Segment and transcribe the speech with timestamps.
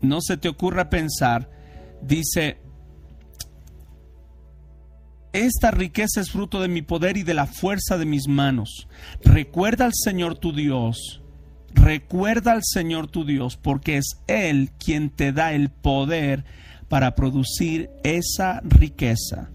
[0.00, 1.50] no se te ocurra pensar,
[2.02, 2.58] dice,
[5.32, 8.88] esta riqueza es fruto de mi poder y de la fuerza de mis manos.
[9.22, 11.22] Recuerda al Señor tu Dios.
[11.74, 16.44] Recuerda al Señor tu Dios, porque es Él quien te da el poder
[16.88, 19.50] para producir esa riqueza.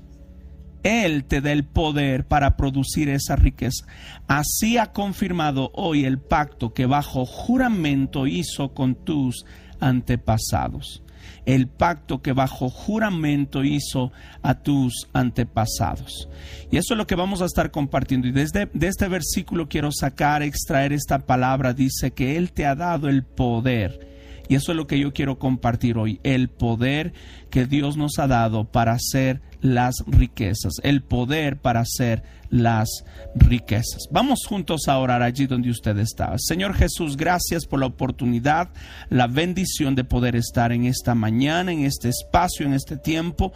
[0.84, 3.86] Él te da el poder para producir esa riqueza.
[4.28, 9.46] Así ha confirmado hoy el pacto que bajo juramento hizo con tus
[9.84, 11.04] antepasados
[11.46, 14.12] el pacto que bajo juramento hizo
[14.42, 16.30] a tus antepasados.
[16.72, 18.28] Y eso es lo que vamos a estar compartiendo.
[18.28, 21.74] Y desde de este versículo quiero sacar, extraer esta palabra.
[21.74, 24.14] Dice que Él te ha dado el poder.
[24.50, 27.14] Y eso es lo que yo quiero compartir hoy, el poder
[27.50, 32.24] que Dios nos ha dado para hacer las riquezas, el poder para hacer
[32.54, 33.04] las
[33.34, 34.08] riquezas.
[34.12, 36.36] Vamos juntos a orar allí donde usted está.
[36.38, 38.70] Señor Jesús, gracias por la oportunidad,
[39.10, 43.54] la bendición de poder estar en esta mañana, en este espacio, en este tiempo.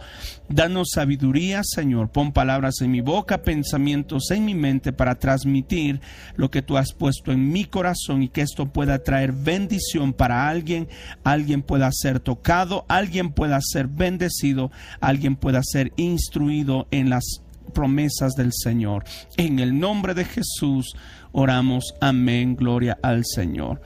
[0.48, 2.10] Danos sabiduría, Señor.
[2.10, 6.00] Pon palabras en mi boca, pensamientos en mi mente para transmitir
[6.34, 10.48] lo que tú has puesto en mi corazón y que esto pueda traer bendición para
[10.48, 10.88] alguien,
[11.22, 18.34] alguien pueda ser tocado, alguien pueda ser bendecido, alguien pueda ser instruido en las promesas
[18.34, 19.04] del Señor.
[19.36, 20.94] En el nombre de Jesús
[21.32, 21.94] oramos.
[22.00, 22.56] Amén.
[22.56, 23.80] Gloria al Señor.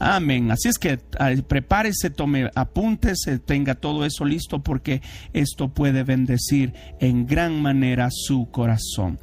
[0.00, 0.50] Amén.
[0.50, 0.98] Así es que
[1.46, 8.50] prepárese, tome apuntes, tenga todo eso listo porque esto puede bendecir en gran manera su
[8.50, 9.18] corazón.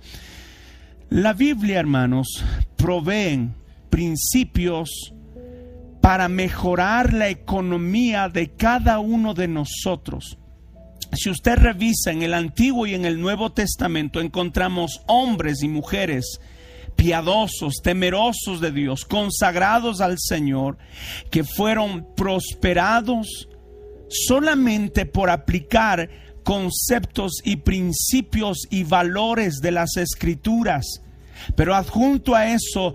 [1.09, 2.44] La Biblia, hermanos,
[2.78, 3.50] provee
[3.89, 5.14] principios
[6.00, 10.38] para mejorar la economía de cada uno de nosotros
[11.14, 16.40] si usted revisa en el Antiguo y en el Nuevo Testamento, encontramos hombres y mujeres
[16.95, 20.78] piadosos, temerosos de Dios, consagrados al Señor,
[21.30, 23.50] que fueron prosperados
[24.09, 26.09] solamente por aplicar
[26.44, 31.02] conceptos y principios y valores de las escrituras.
[31.55, 32.94] Pero adjunto a eso,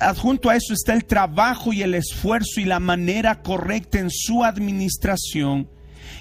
[0.00, 4.44] adjunto a eso está el trabajo y el esfuerzo y la manera correcta en su
[4.44, 5.68] administración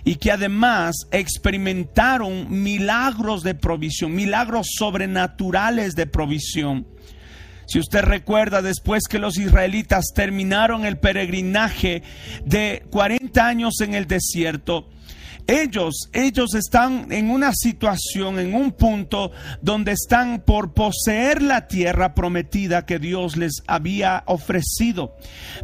[0.04, 6.88] y que además experimentaron milagros de provisión, milagros sobrenaturales de provisión.
[7.68, 12.02] Si usted recuerda, después que los israelitas terminaron el peregrinaje
[12.44, 14.88] de 40 años en el desierto,
[15.46, 19.32] ellos, ellos están en una situación, en un punto
[19.62, 25.16] donde están por poseer la tierra prometida que Dios les había ofrecido.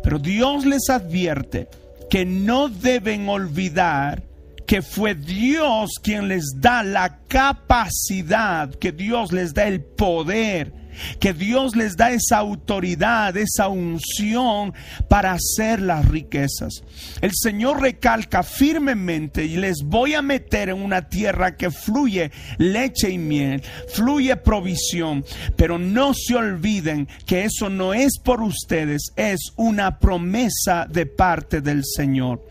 [0.04, 1.70] Pero Dios les advierte
[2.10, 4.24] que no deben olvidar
[4.66, 10.74] que fue Dios quien les da la capacidad, que Dios les da el poder,
[11.20, 14.74] que Dios les da esa autoridad, esa unción
[15.08, 16.84] para hacer las riquezas.
[17.22, 23.10] El Señor recalca firmemente y les voy a meter en una tierra que fluye leche
[23.10, 23.62] y miel,
[23.94, 30.88] fluye provisión, pero no se olviden que eso no es por ustedes, es una promesa
[30.90, 32.44] de parte del Señor.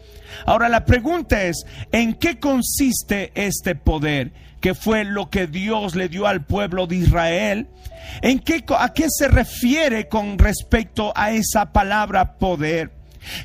[0.47, 4.33] Ahora la pregunta es, ¿en qué consiste este poder?
[4.65, 7.69] Que fue lo que Dios le dio al pueblo de Israel.
[8.23, 12.91] ¿En qué, ¿A qué se refiere con respecto a esa palabra poder?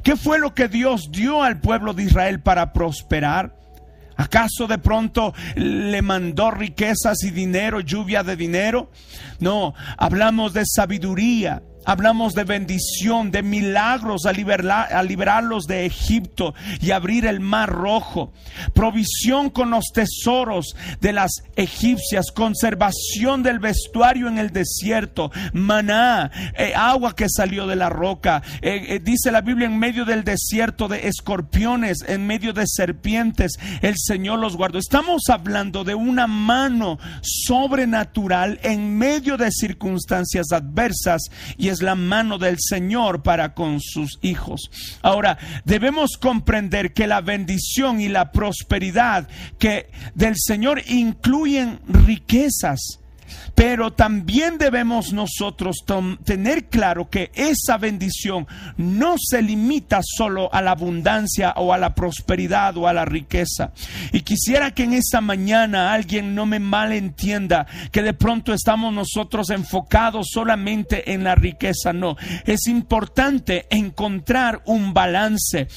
[0.02, 3.53] ¿Qué fue lo que Dios dio al pueblo de Israel para prosperar?
[4.16, 8.90] ¿Acaso de pronto le mandó riquezas y dinero, lluvia de dinero?
[9.41, 16.91] No, hablamos de sabiduría, Hablamos de bendición, de milagros a, a liberarlos de Egipto y
[16.91, 18.34] abrir el mar rojo.
[18.73, 22.31] Provisión con los tesoros de las egipcias.
[22.31, 25.31] Conservación del vestuario en el desierto.
[25.53, 28.44] Maná, eh, agua que salió de la roca.
[28.61, 33.57] Eh, eh, dice la Biblia en medio del desierto de escorpiones, en medio de serpientes.
[33.81, 34.79] El Señor los guardó.
[34.79, 41.23] Estamos hablando de una mano sobrenatural en medio de circunstancias adversas
[41.57, 44.69] y es la mano del Señor para con sus hijos.
[45.02, 49.28] Ahora, debemos comprender que la bendición y la prosperidad
[49.58, 52.98] que del Señor incluyen riquezas
[53.55, 55.78] pero también debemos nosotros
[56.23, 58.47] tener claro que esa bendición
[58.78, 63.72] no se limita solo a la abundancia o a la prosperidad o a la riqueza.
[64.11, 69.49] Y quisiera que en esta mañana alguien no me malentienda que de pronto estamos nosotros
[69.49, 71.93] enfocados solamente en la riqueza.
[71.93, 75.67] No, es importante encontrar un balance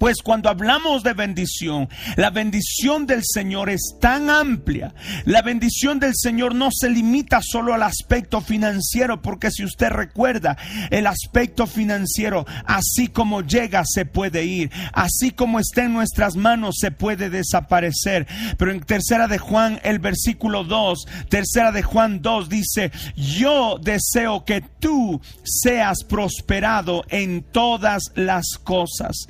[0.00, 1.86] Pues cuando hablamos de bendición,
[2.16, 4.94] la bendición del Señor es tan amplia.
[5.26, 10.56] La bendición del Señor no se limita solo al aspecto financiero, porque si usted recuerda,
[10.88, 14.70] el aspecto financiero, así como llega, se puede ir.
[14.94, 18.26] Así como está en nuestras manos, se puede desaparecer.
[18.56, 24.46] Pero en tercera de Juan, el versículo 2, tercera de Juan 2 dice, yo deseo
[24.46, 29.28] que tú seas prosperado en todas las cosas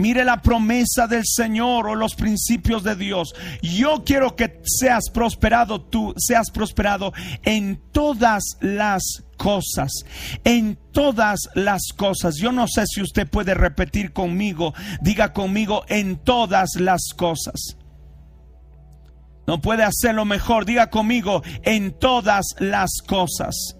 [0.00, 3.34] Mire la promesa del Señor o los principios de Dios.
[3.60, 7.12] Yo quiero que seas prosperado tú, seas prosperado
[7.42, 9.92] en todas las cosas,
[10.44, 12.36] en todas las cosas.
[12.40, 17.76] Yo no sé si usted puede repetir conmigo, diga conmigo en todas las cosas.
[19.46, 23.76] No puede hacerlo mejor, diga conmigo en todas las cosas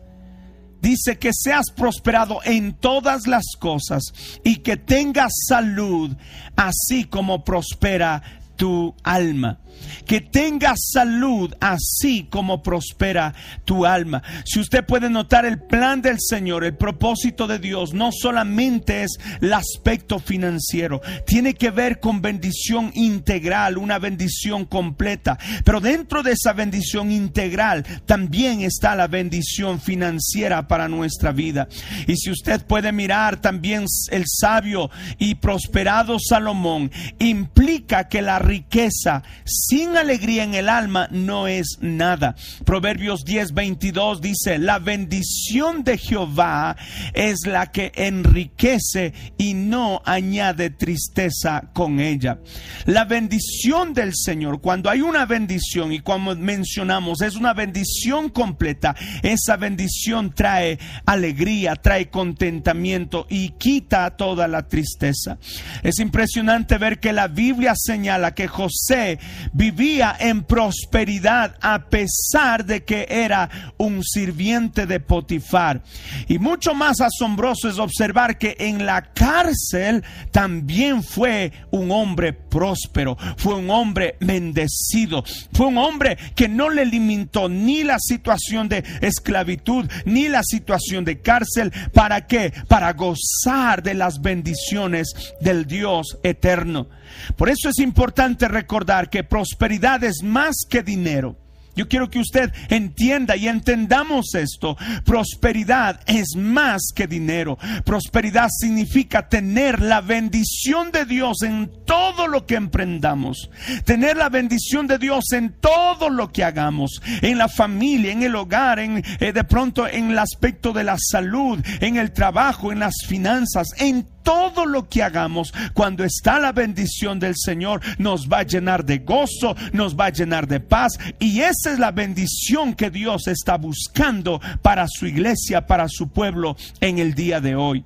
[0.81, 4.03] dice que seas prosperado en todas las cosas
[4.45, 6.17] y que tengas salud,
[6.57, 9.59] así como prospera tu alma
[10.07, 13.35] que tenga salud así como prospera
[13.65, 14.23] tu alma.
[14.45, 19.19] Si usted puede notar el plan del Señor, el propósito de Dios, no solamente es
[19.41, 25.39] el aspecto financiero, tiene que ver con bendición integral, una bendición completa.
[25.65, 31.69] Pero dentro de esa bendición integral también está la bendición financiera para nuestra vida.
[32.07, 39.23] Y si usted puede mirar también el sabio y prosperado Salomón, implica que la riqueza
[39.45, 42.35] sin alegría en el alma no es nada.
[42.65, 46.77] Proverbios 10, 22 dice, la bendición de Jehová
[47.15, 52.41] es la que enriquece y no añade tristeza con ella.
[52.87, 58.97] La bendición del Señor, cuando hay una bendición y como mencionamos, es una bendición completa,
[59.23, 65.39] esa bendición trae alegría, trae contentamiento y quita toda la tristeza.
[65.85, 69.19] Es impresionante ver que la Biblia señala que José
[69.53, 75.83] vivía en prosperidad a pesar de que era un sirviente de Potifar.
[76.29, 83.17] Y mucho más asombroso es observar que en la cárcel también fue un hombre próspero,
[83.37, 88.85] fue un hombre bendecido, fue un hombre que no le limitó ni la situación de
[89.01, 91.73] esclavitud ni la situación de cárcel.
[91.93, 92.53] ¿Para qué?
[92.69, 96.89] Para gozar de las bendiciones del Dios eterno.
[97.37, 101.37] Por eso es importante recordar que prosperidad es más que dinero.
[101.77, 104.77] Yo quiero que usted entienda y entendamos esto.
[105.05, 107.59] Prosperidad es más que dinero.
[107.85, 113.51] Prosperidad significa tener la bendición de Dios en todo lo que emprendamos.
[113.85, 117.01] Tener la bendición de Dios en todo lo que hagamos.
[117.23, 120.97] En la familia, en el hogar, en eh, de pronto en el aspecto de la
[120.99, 126.53] salud, en el trabajo, en las finanzas, en todo lo que hagamos, cuando está la
[126.53, 130.93] bendición del Señor, nos va a llenar de gozo, nos va a llenar de paz.
[131.19, 136.57] Y esa es la bendición que Dios está buscando para su iglesia, para su pueblo
[136.81, 137.85] en el día de hoy.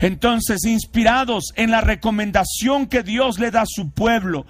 [0.00, 4.46] Entonces, inspirados en la recomendación que Dios le da a su pueblo,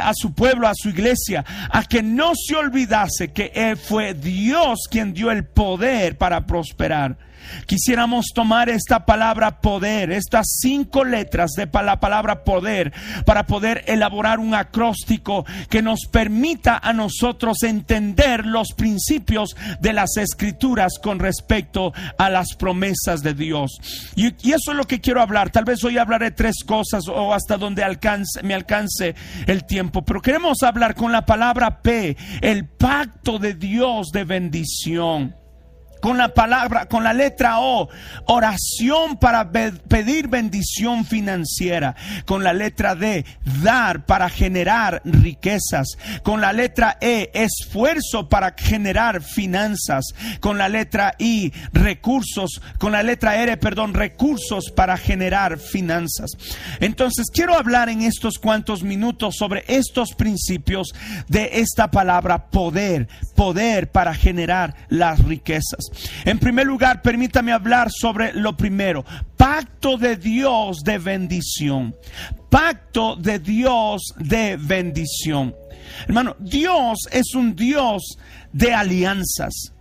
[0.00, 5.14] a su pueblo, a su iglesia, a que no se olvidase que fue Dios quien
[5.14, 7.16] dio el poder para prosperar.
[7.66, 12.92] Quisiéramos tomar esta palabra poder, estas cinco letras de la palabra poder,
[13.24, 20.16] para poder elaborar un acróstico que nos permita a nosotros entender los principios de las
[20.16, 23.78] escrituras con respecto a las promesas de Dios.
[24.16, 25.50] Y, eso es lo que quiero hablar.
[25.50, 29.14] Tal vez hoy hablaré tres cosas o hasta donde alcance, me alcance
[29.46, 35.43] el tiempo, pero queremos hablar con la palabra P, el pacto de Dios de bendición
[36.04, 37.88] con la palabra, con la letra O,
[38.26, 41.96] oración para pedir bendición financiera,
[42.26, 43.24] con la letra D,
[43.62, 51.14] dar para generar riquezas, con la letra E, esfuerzo para generar finanzas, con la letra
[51.18, 56.32] I, recursos, con la letra R, perdón, recursos para generar finanzas.
[56.80, 60.94] Entonces, quiero hablar en estos cuantos minutos sobre estos principios
[61.28, 65.93] de esta palabra poder, poder para generar las riquezas.
[66.24, 69.04] En primer lugar, permítame hablar sobre lo primero,
[69.36, 71.94] pacto de Dios de bendición.
[72.50, 75.54] Pacto de Dios de bendición.
[76.06, 78.16] Hermano, Dios es un Dios
[78.52, 79.72] de alianzas.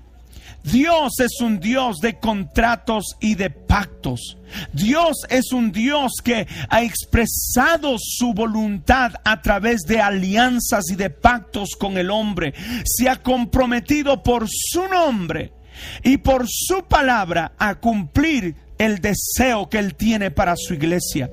[0.63, 4.37] Dios es un Dios de contratos y de pactos.
[4.71, 11.09] Dios es un Dios que ha expresado su voluntad a través de alianzas y de
[11.09, 12.53] pactos con el hombre.
[12.85, 15.51] Se ha comprometido por su nombre
[16.03, 21.29] y por su palabra a cumplir el deseo que Él tiene para su iglesia.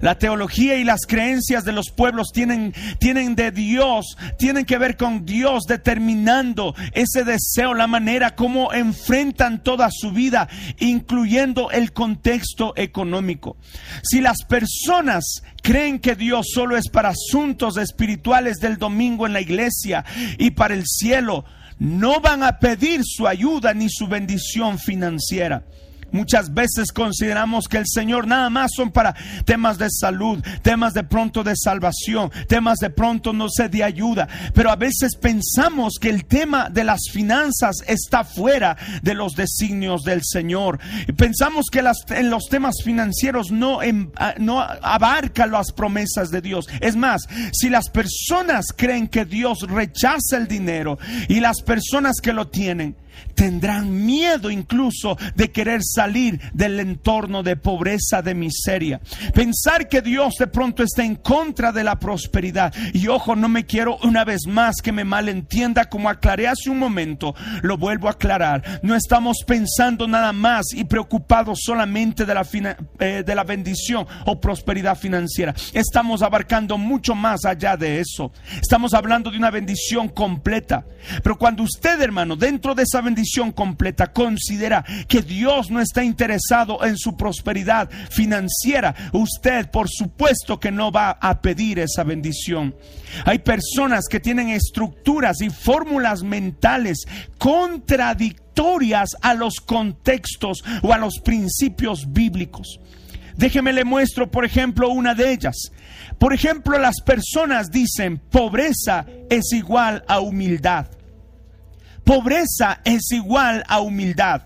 [0.00, 4.96] La teología y las creencias de los pueblos tienen, tienen de Dios, tienen que ver
[4.96, 12.74] con Dios determinando ese deseo, la manera como enfrentan toda su vida, incluyendo el contexto
[12.76, 13.56] económico.
[14.02, 19.40] Si las personas creen que Dios solo es para asuntos espirituales del domingo en la
[19.40, 20.04] iglesia
[20.38, 21.44] y para el cielo,
[21.80, 25.64] no van a pedir su ayuda ni su bendición financiera.
[26.12, 29.14] Muchas veces consideramos que el Señor nada más son para
[29.44, 34.28] temas de salud, temas de pronto de salvación, temas de pronto no sé de ayuda,
[34.54, 40.02] pero a veces pensamos que el tema de las finanzas está fuera de los designios
[40.02, 40.78] del Señor.
[41.16, 46.68] Pensamos que las, en los temas financieros no, em, no abarcan las promesas de Dios.
[46.80, 50.98] Es más, si las personas creen que Dios rechaza el dinero
[51.28, 52.96] y las personas que lo tienen,
[53.34, 59.00] tendrán miedo incluso de querer salir del entorno de pobreza, de miseria.
[59.34, 62.74] Pensar que Dios de pronto está en contra de la prosperidad.
[62.92, 66.78] Y ojo, no me quiero una vez más que me malentienda como aclaré hace un
[66.78, 67.34] momento.
[67.62, 68.80] Lo vuelvo a aclarar.
[68.82, 72.46] No estamos pensando nada más y preocupados solamente de la,
[72.98, 75.54] eh, de la bendición o prosperidad financiera.
[75.72, 78.32] Estamos abarcando mucho más allá de eso.
[78.60, 80.84] Estamos hablando de una bendición completa.
[81.22, 86.84] Pero cuando usted, hermano, dentro de esa bendición completa, considera que Dios no está interesado
[86.84, 92.74] en su prosperidad financiera, usted por supuesto que no va a pedir esa bendición.
[93.24, 97.04] Hay personas que tienen estructuras y fórmulas mentales
[97.38, 102.80] contradictorias a los contextos o a los principios bíblicos.
[103.36, 105.56] Déjeme le muestro, por ejemplo, una de ellas.
[106.18, 110.86] Por ejemplo, las personas dicen, pobreza es igual a humildad.
[112.10, 114.42] Pobreza es igual a humildad.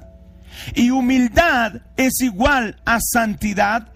[0.74, 3.90] Y humildad es igual a santidad.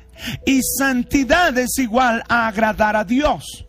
[0.46, 3.66] Y santidad es igual a agradar a Dios.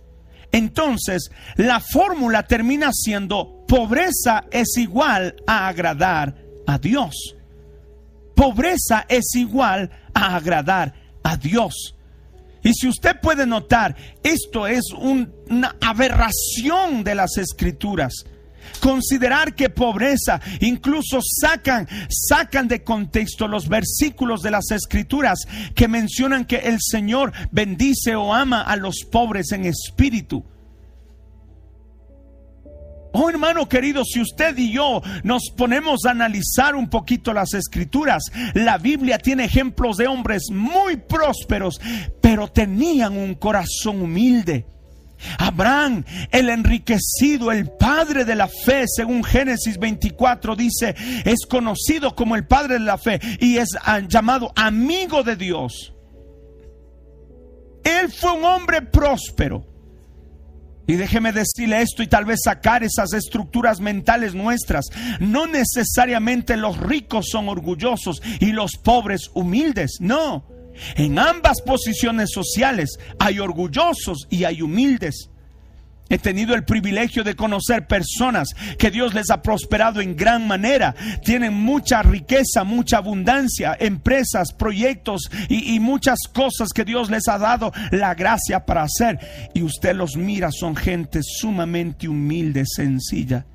[0.54, 6.34] Entonces, la fórmula termina siendo pobreza es igual a agradar
[6.66, 7.36] a Dios.
[8.38, 11.94] Pobreza es igual a agradar a Dios.
[12.64, 18.14] Y si usted puede notar, esto es una aberración de las escrituras.
[18.80, 25.40] Considerar que pobreza, incluso sacan, sacan de contexto los versículos de las escrituras
[25.76, 30.44] que mencionan que el Señor bendice o ama a los pobres en espíritu.
[33.12, 38.24] Oh hermano querido, si usted y yo nos ponemos a analizar un poquito las escrituras,
[38.54, 41.82] la Biblia tiene ejemplos de hombres muy prósperos,
[42.22, 44.66] pero tenían un corazón humilde.
[45.38, 50.96] Abraham, el enriquecido, el padre de la fe, según Génesis 24 dice,
[51.26, 53.70] es conocido como el padre de la fe y es
[54.08, 55.94] llamado amigo de Dios.
[57.84, 59.66] Él fue un hombre próspero.
[60.88, 64.86] Y déjeme decirle esto y tal vez sacar esas estructuras mentales nuestras.
[65.20, 69.98] No necesariamente los ricos son orgullosos y los pobres humildes.
[70.00, 70.48] No.
[70.96, 75.30] En ambas posiciones sociales hay orgullosos y hay humildes.
[76.10, 80.96] He tenido el privilegio de conocer personas que Dios les ha prosperado en gran manera.
[81.24, 87.38] Tienen mucha riqueza, mucha abundancia, empresas, proyectos y, y, muchas cosas que Dios les ha
[87.38, 89.20] dado la gracia para hacer.
[89.54, 93.46] Y usted los mira, son gente sumamente humilde, sencilla.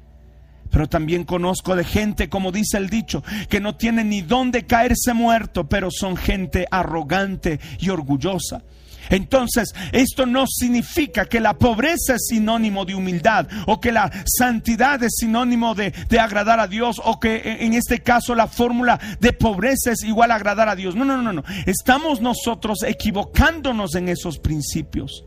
[0.74, 5.14] Pero también conozco de gente, como dice el dicho, que no tiene ni dónde caerse
[5.14, 8.64] muerto, pero son gente arrogante y orgullosa.
[9.08, 15.00] Entonces, esto no significa que la pobreza es sinónimo de humildad o que la santidad
[15.04, 19.32] es sinónimo de, de, agradar a Dios o que en este caso la fórmula de
[19.32, 20.96] pobreza es igual a agradar a Dios.
[20.96, 21.44] No, no, no, no.
[21.66, 25.24] Estamos nosotros equivocándonos en esos principios.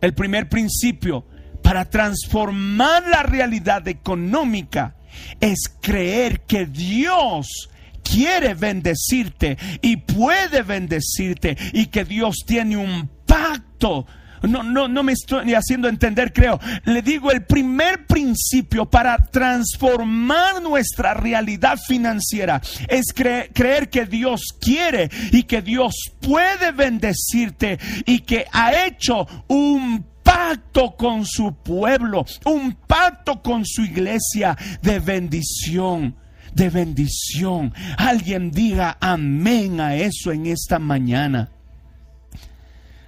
[0.00, 1.26] El primer principio
[1.66, 4.94] para transformar la realidad económica
[5.40, 7.68] es creer que Dios
[8.04, 14.06] quiere bendecirte y puede bendecirte y que Dios tiene un pacto.
[14.42, 16.60] No, no, no me estoy haciendo entender, creo.
[16.84, 25.10] Le digo, el primer principio para transformar nuestra realidad financiera es creer que Dios quiere
[25.32, 32.72] y que Dios puede bendecirte y que ha hecho un pacto con su pueblo, un
[32.74, 36.16] pacto con su iglesia de bendición,
[36.52, 37.72] de bendición.
[37.96, 41.52] Alguien diga amén a eso en esta mañana.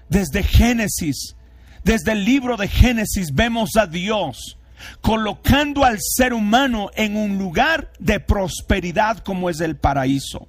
[0.09, 1.35] Desde Génesis,
[1.83, 4.57] desde el libro de Génesis vemos a Dios
[5.01, 10.47] colocando al ser humano en un lugar de prosperidad como es el paraíso.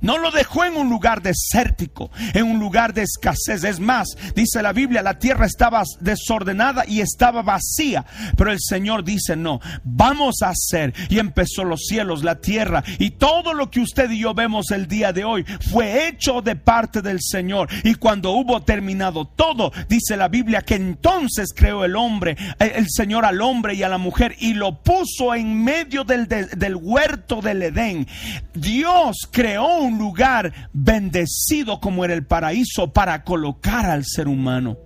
[0.00, 3.64] No lo dejó en un lugar desértico, en un lugar de escasez.
[3.64, 8.04] Es más, dice la Biblia, la tierra estaba desordenada y estaba vacía.
[8.36, 10.92] Pero el Señor dice, no, vamos a hacer.
[11.08, 14.86] Y empezó los cielos, la tierra y todo lo que usted y yo vemos el
[14.86, 17.68] día de hoy fue hecho de parte del Señor.
[17.82, 22.86] Y cuando hubo terminado todo, dice la Biblia que entonces creó el hombre, eh, el
[22.88, 27.40] Señor al hombre y a la mujer y lo puso en medio del, del huerto
[27.40, 28.06] del Edén.
[28.54, 34.76] Dios creó un lugar bendecido como era el paraíso para colocar al ser humano.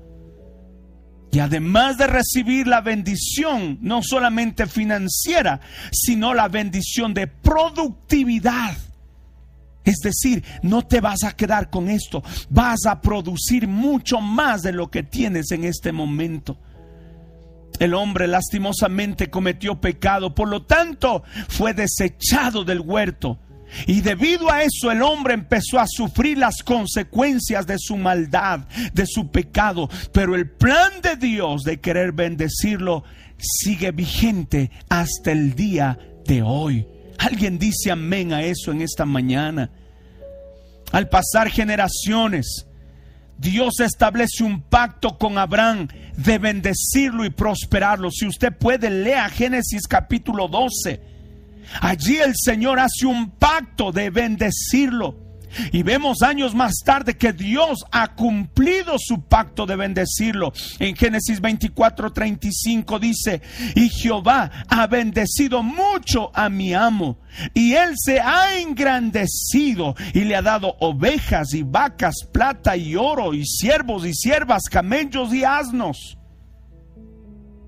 [1.31, 5.61] Y además de recibir la bendición, no solamente financiera,
[5.93, 8.77] sino la bendición de productividad.
[9.85, 14.73] Es decir, no te vas a quedar con esto, vas a producir mucho más de
[14.73, 16.59] lo que tienes en este momento.
[17.79, 23.39] El hombre lastimosamente cometió pecado, por lo tanto fue desechado del huerto
[23.87, 28.61] y debido a eso el hombre empezó a sufrir las consecuencias de su maldad,
[28.93, 29.89] de su pecado.
[30.13, 33.05] Pero el plan de Dios de querer bendecirlo
[33.39, 36.87] sigue vigente hasta el día de hoy.
[37.19, 39.71] Alguien dice amén a eso en esta mañana.
[40.93, 42.67] Al pasar generaciones,
[43.37, 48.11] Dios establece un pacto con Abraham de bendecirlo y prosperarlo.
[48.11, 51.18] Si usted puede, lea Génesis capítulo 12
[51.81, 55.29] Allí el Señor hace un pacto de bendecirlo.
[55.73, 60.53] Y vemos años más tarde que Dios ha cumplido su pacto de bendecirlo.
[60.79, 63.43] En Génesis 24, 35 dice,
[63.75, 67.19] y Jehová ha bendecido mucho a mi amo,
[67.55, 73.35] y él se ha engrandecido y le ha dado ovejas y vacas, plata y oro,
[73.35, 76.19] y siervos y siervas, camellos y asnos.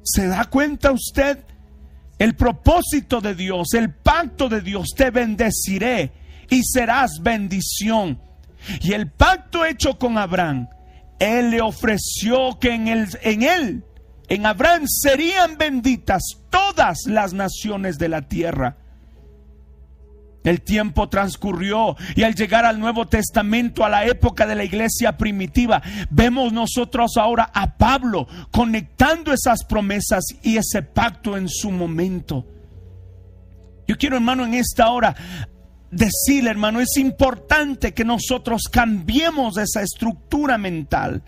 [0.02, 1.44] ¿Se da cuenta usted?
[2.20, 6.12] El propósito de Dios, el pacto de Dios, te bendeciré
[6.50, 8.20] y serás bendición.
[8.82, 10.68] Y el pacto hecho con Abraham,
[11.18, 12.88] él le ofreció que en,
[13.42, 13.84] él,
[14.28, 18.76] en Abraham, serían benditas todas las naciones de la tierra.
[20.42, 25.16] El tiempo transcurrió y al llegar al Nuevo Testamento, a la época de la iglesia
[25.16, 32.46] primitiva, vemos nosotros ahora a Pablo conectando esas promesas y ese pacto en su momento.
[33.86, 35.14] Yo quiero, hermano, en esta hora
[35.90, 41.22] decirle, hermano, es importante que nosotros cambiemos esa estructura mental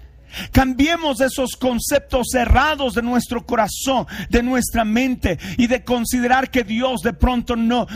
[0.51, 7.03] Cambiemos esos conceptos cerrados de nuestro corazón, de nuestra mente y de considerar que Dios
[7.03, 7.87] de pronto no,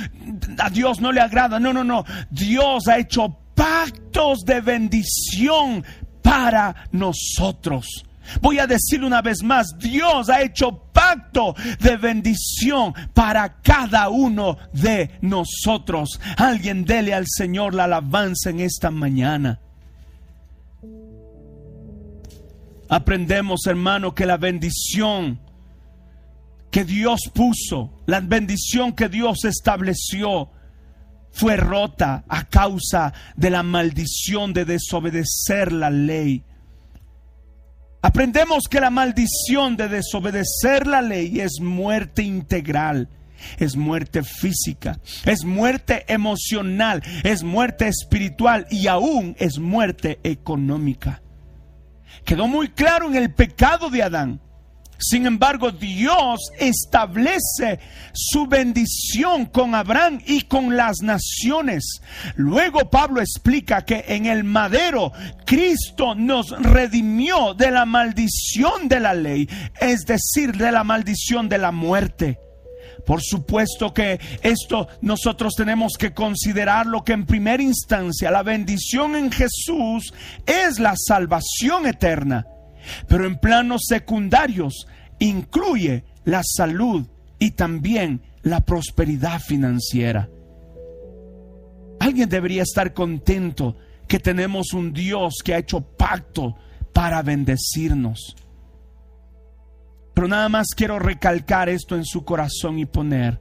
[0.59, 1.59] a Dios no le agrada.
[1.59, 2.05] No, no, no.
[2.31, 5.85] Dios ha hecho pactos de bendición
[6.23, 8.05] para nosotros.
[8.41, 14.59] Voy a decirlo una vez más, Dios ha hecho pacto de bendición para cada uno
[14.73, 16.21] de nosotros.
[16.37, 19.61] Alguien dele al Señor la alabanza en esta mañana.
[22.89, 25.41] Aprendemos, hermano, que la bendición
[26.71, 30.51] que Dios puso, la bendición que Dios estableció,
[31.37, 36.45] fue rota a causa de la maldición de desobedecer la ley.
[38.01, 43.09] Aprendemos que la maldición de desobedecer la ley es muerte integral,
[43.59, 51.21] es muerte física, es muerte emocional, es muerte espiritual y aún es muerte económica.
[52.27, 54.41] Quedó muy claro en el pecado de Adán.
[54.99, 57.79] Sin embargo, Dios establece
[58.13, 62.01] su bendición con Abraham y con las naciones.
[62.35, 65.13] Luego Pablo explica que en el madero
[65.45, 69.49] Cristo nos redimió de la maldición de la ley,
[69.81, 72.41] es decir, de la maldición de la muerte.
[73.07, 79.15] Por supuesto que esto nosotros tenemos que considerar lo que en primera instancia la bendición
[79.15, 80.13] en Jesús
[80.45, 82.47] es la salvación eterna,
[83.07, 84.89] pero en planos secundarios
[85.21, 87.07] incluye la salud
[87.39, 90.29] y también la prosperidad financiera.
[92.01, 93.77] Alguien debería estar contento
[94.09, 96.57] que tenemos un Dios que ha hecho pacto
[96.93, 98.37] para bendecirnos.
[100.17, 103.39] Pero nada más quiero recalcar esto en su corazón y poner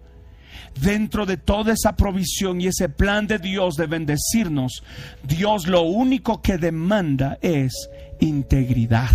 [0.82, 4.84] dentro de toda esa provisión y ese plan de Dios de bendecirnos,
[5.24, 9.12] Dios lo único que demanda es integridad.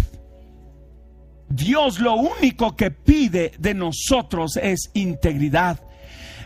[1.51, 5.81] Dios lo único que pide de nosotros es integridad.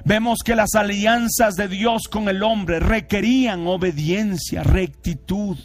[0.04, 5.58] Vemos que las alianzas de Dios con el hombre requerían obediencia, rectitud.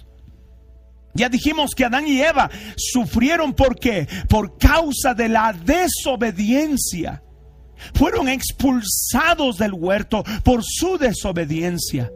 [1.13, 4.07] Ya dijimos que Adán y Eva sufrieron por qué?
[4.27, 7.23] Por causa de la desobediencia.
[7.93, 12.11] Fueron expulsados del huerto por su desobediencia.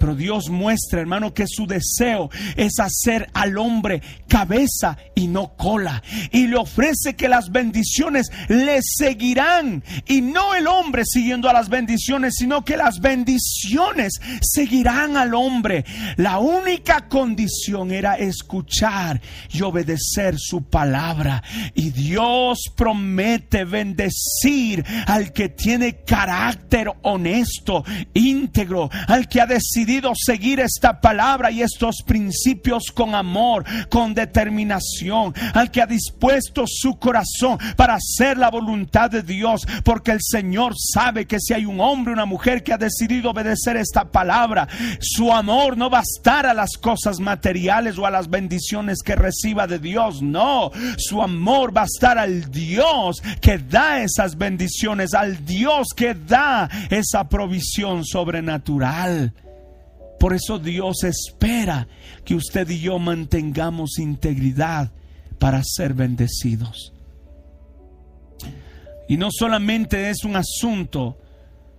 [0.00, 6.02] Pero Dios muestra, hermano, que su deseo es hacer al hombre cabeza y no cola.
[6.32, 9.84] Y le ofrece que las bendiciones le seguirán.
[10.06, 15.84] Y no el hombre siguiendo a las bendiciones, sino que las bendiciones seguirán al hombre.
[16.16, 19.20] La única condición era escuchar
[19.52, 21.42] y obedecer su palabra.
[21.74, 27.84] Y Dios promete bendecir al que tiene carácter honesto,
[28.14, 35.34] íntegro, al que ha decidido seguir esta palabra y estos principios con amor, con determinación,
[35.54, 40.74] al que ha dispuesto su corazón para hacer la voluntad de Dios, porque el Señor
[40.76, 44.68] sabe que si hay un hombre, una mujer que ha decidido obedecer esta palabra,
[45.00, 49.78] su amor no bastar a las cosas materiales o a las bendiciones que reciba de
[49.78, 55.88] Dios, no, su amor va a estar al Dios que da esas bendiciones, al Dios
[55.96, 59.32] que da esa provisión sobrenatural.
[60.20, 61.88] Por eso Dios espera
[62.26, 64.92] que usted y yo mantengamos integridad
[65.38, 66.92] para ser bendecidos.
[69.08, 71.16] Y no solamente es un asunto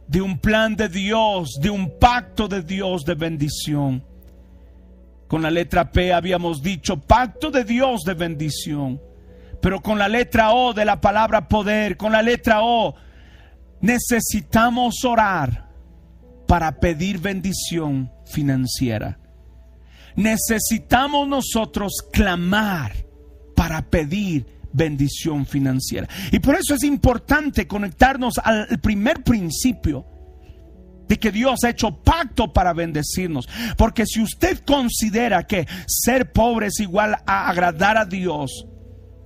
[0.08, 4.04] de un plan de Dios, de un pacto de Dios de bendición.
[5.28, 9.00] Con la letra P habíamos dicho pacto de Dios de bendición.
[9.62, 12.96] Pero con la letra O de la palabra poder, con la letra O,
[13.82, 15.70] necesitamos orar
[16.48, 19.20] para pedir bendición financiera.
[20.16, 22.94] Necesitamos nosotros clamar
[23.56, 26.08] para pedir bendición financiera.
[26.32, 30.06] Y por eso es importante conectarnos al primer principio
[31.08, 33.48] de que Dios ha hecho pacto para bendecirnos.
[33.78, 38.66] Porque si usted considera que ser pobre es igual a agradar a Dios,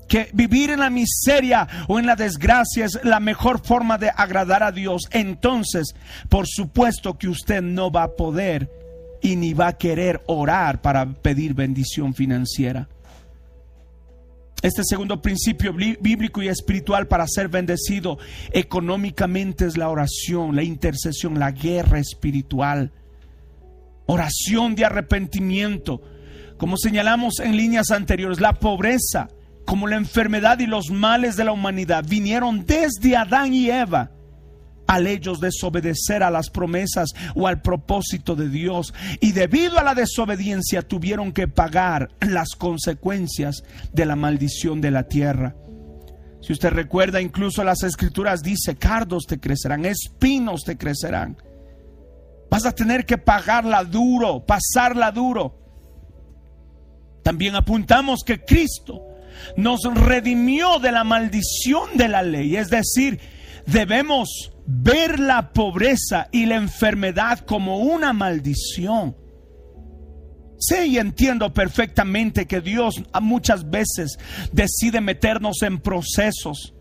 [0.07, 4.63] que vivir en la miseria o en la desgracia es la mejor forma de agradar
[4.63, 5.95] a Dios, entonces
[6.29, 8.69] por supuesto que usted no va a poder
[9.25, 12.87] y ni va a querer orar para pedir bendición financiera.
[14.61, 18.19] Este segundo principio bíblico y espiritual para ser bendecido
[18.51, 22.91] económicamente es la oración, la intercesión, la guerra espiritual.
[24.05, 26.03] Oración de arrepentimiento.
[26.57, 29.29] Como señalamos en líneas anteriores, la pobreza
[29.65, 34.11] como la enfermedad y los males de la humanidad vinieron desde Adán y Eva
[34.87, 39.95] al ellos desobedecer a las promesas o al propósito de Dios y debido a la
[39.95, 45.55] desobediencia tuvieron que pagar las consecuencias de la maldición de la tierra.
[46.41, 51.37] Si usted recuerda, incluso las escrituras dice, cardos te crecerán, espinos te crecerán.
[52.51, 55.57] Vas a tener que pagarla duro, pasarla duro.
[57.23, 59.01] También apuntamos que Cristo
[59.57, 62.55] nos redimió de la maldición de la ley.
[62.55, 63.19] Es decir,
[63.65, 69.15] debemos ver la pobreza y la enfermedad como una maldición.
[70.57, 74.17] Sé y entiendo perfectamente que Dios muchas veces
[74.51, 76.75] decide meternos en procesos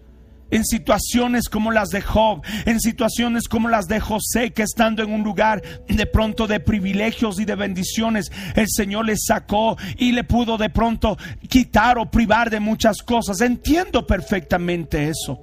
[0.50, 5.12] en situaciones como las de Job, en situaciones como las de José, que estando en
[5.12, 10.22] un lugar de pronto de privilegios y de bendiciones, el Señor le sacó y le
[10.22, 11.16] pudo de pronto
[11.48, 13.40] quitar o privar de muchas cosas.
[13.40, 15.40] Entiendo perfectamente eso.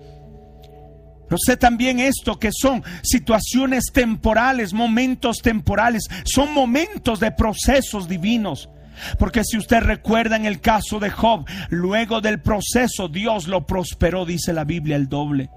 [1.31, 8.67] Pero sé también esto, que son situaciones temporales, momentos temporales, son momentos de procesos divinos.
[9.17, 14.25] Porque si usted recuerda en el caso de Job, luego del proceso Dios lo prosperó,
[14.25, 15.49] dice la Biblia, el doble.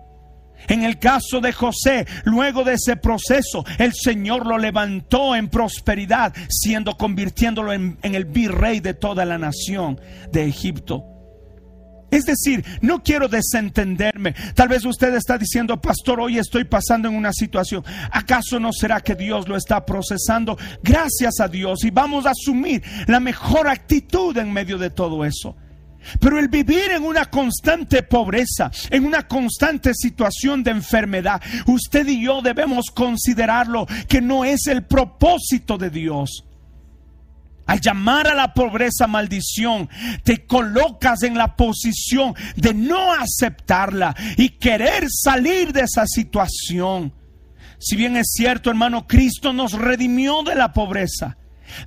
[0.69, 6.33] En el caso de José, luego de ese proceso, el Señor lo levantó en prosperidad,
[6.51, 11.14] siendo convirtiéndolo en, en el virrey de toda la nación de Egipto.
[12.15, 14.37] Es decir, no quiero desentenderme.
[14.55, 17.85] Tal vez usted está diciendo, pastor, hoy estoy pasando en una situación.
[18.13, 20.57] ¿Acaso no será que Dios lo está procesando?
[20.81, 25.57] Gracias a Dios y vamos a asumir la mejor actitud en medio de todo eso.
[26.21, 32.23] Pero el vivir en una constante pobreza, en una constante situación de enfermedad, usted y
[32.23, 36.45] yo debemos considerarlo que no es el propósito de Dios.
[37.67, 39.89] Al llamar a la pobreza maldición,
[40.23, 47.13] te colocas en la posición de no aceptarla y querer salir de esa situación.
[47.79, 51.37] Si bien es cierto, hermano, Cristo nos redimió de la pobreza.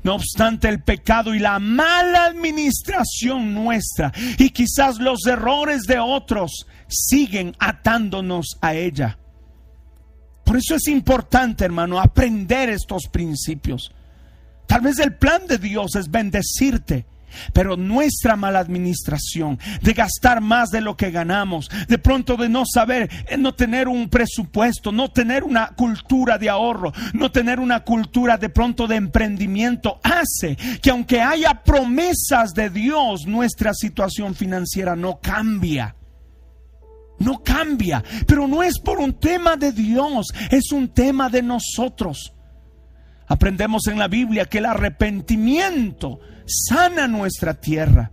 [0.03, 6.67] No obstante, el pecado y la mala administración nuestra y quizás los errores de otros
[6.87, 9.17] siguen atándonos a ella.
[10.43, 13.91] Por eso es importante, hermano, aprender estos principios.
[14.67, 17.05] Tal vez el plan de Dios es bendecirte
[17.53, 22.63] Pero nuestra mala administración, de gastar más de lo que ganamos, de pronto de no
[22.65, 27.81] saber, eh, no tener un presupuesto, no tener una cultura de ahorro, no tener una
[27.81, 34.95] cultura de pronto de emprendimiento, hace que aunque haya promesas de Dios, nuestra situación financiera
[34.95, 35.95] no cambia.
[37.19, 42.33] No cambia, pero no es por un tema de Dios, es un tema de nosotros.
[43.27, 48.11] Aprendemos en la Biblia que el arrepentimiento sana nuestra tierra.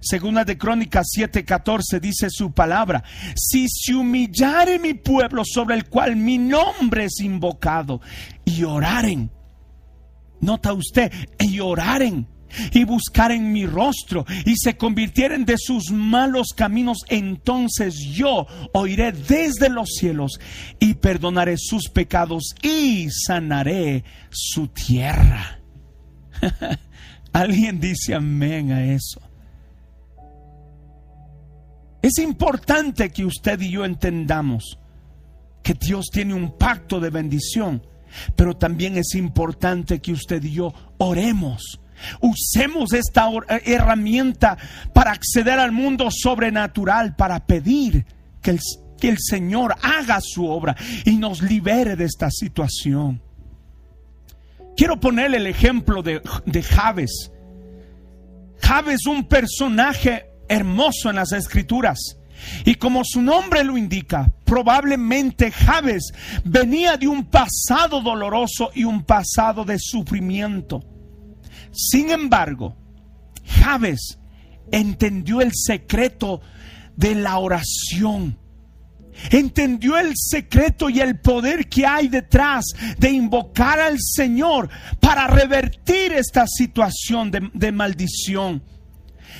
[0.00, 3.02] Segunda de Crónicas 7:14 dice su palabra,
[3.34, 8.02] si se humillare mi pueblo sobre el cual mi nombre es invocado
[8.44, 9.30] y oraren,
[10.40, 12.33] nota usted, y oraren
[12.72, 19.68] y buscaren mi rostro y se convirtieren de sus malos caminos, entonces yo oiré desde
[19.68, 20.38] los cielos
[20.78, 25.60] y perdonaré sus pecados y sanaré su tierra.
[27.32, 29.20] Alguien dice amén a eso.
[32.02, 34.78] Es importante que usted y yo entendamos
[35.62, 37.82] que Dios tiene un pacto de bendición,
[38.36, 41.80] pero también es importante que usted y yo oremos
[42.20, 44.56] Usemos esta eh, herramienta
[44.92, 48.04] para acceder al mundo sobrenatural, para pedir
[48.42, 48.60] que el,
[49.00, 53.22] que el Señor haga su obra y nos libere de esta situación.
[54.76, 57.30] Quiero ponerle el ejemplo de, de Javes.
[58.60, 62.18] Javes, un personaje hermoso en las escrituras.
[62.64, 66.12] Y como su nombre lo indica, probablemente Javes
[66.44, 70.82] venía de un pasado doloroso y un pasado de sufrimiento.
[71.74, 72.76] Sin embargo,
[73.44, 74.18] Javes
[74.70, 76.40] entendió el secreto
[76.96, 78.38] de la oración.
[79.30, 82.64] Entendió el secreto y el poder que hay detrás
[82.98, 84.68] de invocar al Señor
[85.00, 88.62] para revertir esta situación de, maldición.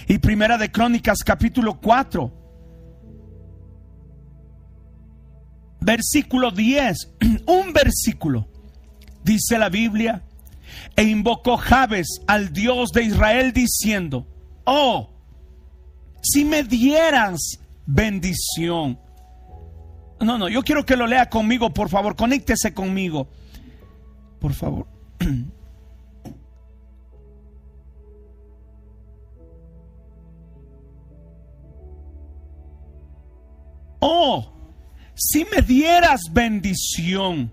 [0.06, 2.32] Y Primera de Crónicas capítulo 4,
[5.80, 6.96] versículo 10,
[7.46, 8.48] un versículo,
[9.24, 10.22] dice la Biblia,
[10.96, 14.26] e invocó Jabes al Dios de Israel diciendo,
[14.64, 15.10] oh,
[16.22, 18.98] si me dieras bendición.
[20.20, 23.28] No, no, yo quiero que lo lea conmigo, por favor, conéctese conmigo.
[24.40, 24.86] Por favor.
[34.06, 34.52] Oh,
[35.14, 37.50] si me dieras bendición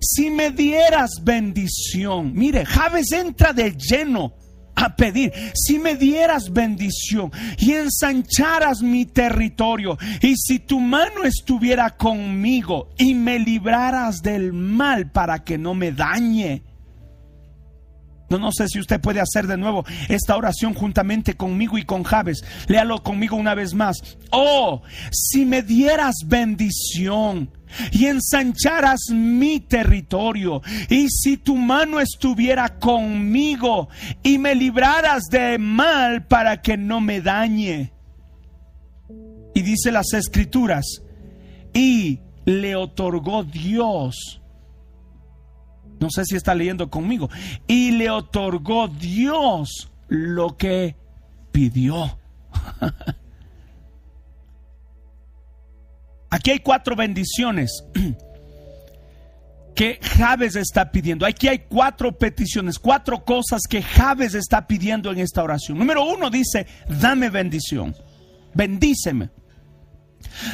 [0.00, 2.32] si me dieras bendición.
[2.34, 4.34] Mire, Javes entra de lleno
[4.74, 11.96] a pedir, si me dieras bendición y ensancharas mi territorio, y si tu mano estuviera
[11.96, 16.62] conmigo y me libraras del mal para que no me dañe.
[18.30, 22.04] No, no sé si usted puede hacer de nuevo esta oración juntamente conmigo y con
[22.04, 22.44] Javes.
[22.68, 23.96] Léalo conmigo una vez más.
[24.30, 27.50] Oh, si me dieras bendición
[27.90, 33.88] y ensancharas mi territorio, y si tu mano estuviera conmigo
[34.22, 37.92] y me libraras de mal para que no me dañe.
[39.54, 41.02] Y dice las escrituras,
[41.72, 44.39] y le otorgó Dios.
[46.00, 47.30] No sé si está leyendo conmigo.
[47.66, 50.96] Y le otorgó Dios lo que
[51.52, 52.18] pidió.
[56.30, 57.84] Aquí hay cuatro bendiciones
[59.74, 61.26] que Javes está pidiendo.
[61.26, 65.78] Aquí hay cuatro peticiones, cuatro cosas que Javes está pidiendo en esta oración.
[65.78, 67.96] Número uno dice, dame bendición,
[68.54, 69.30] bendíceme.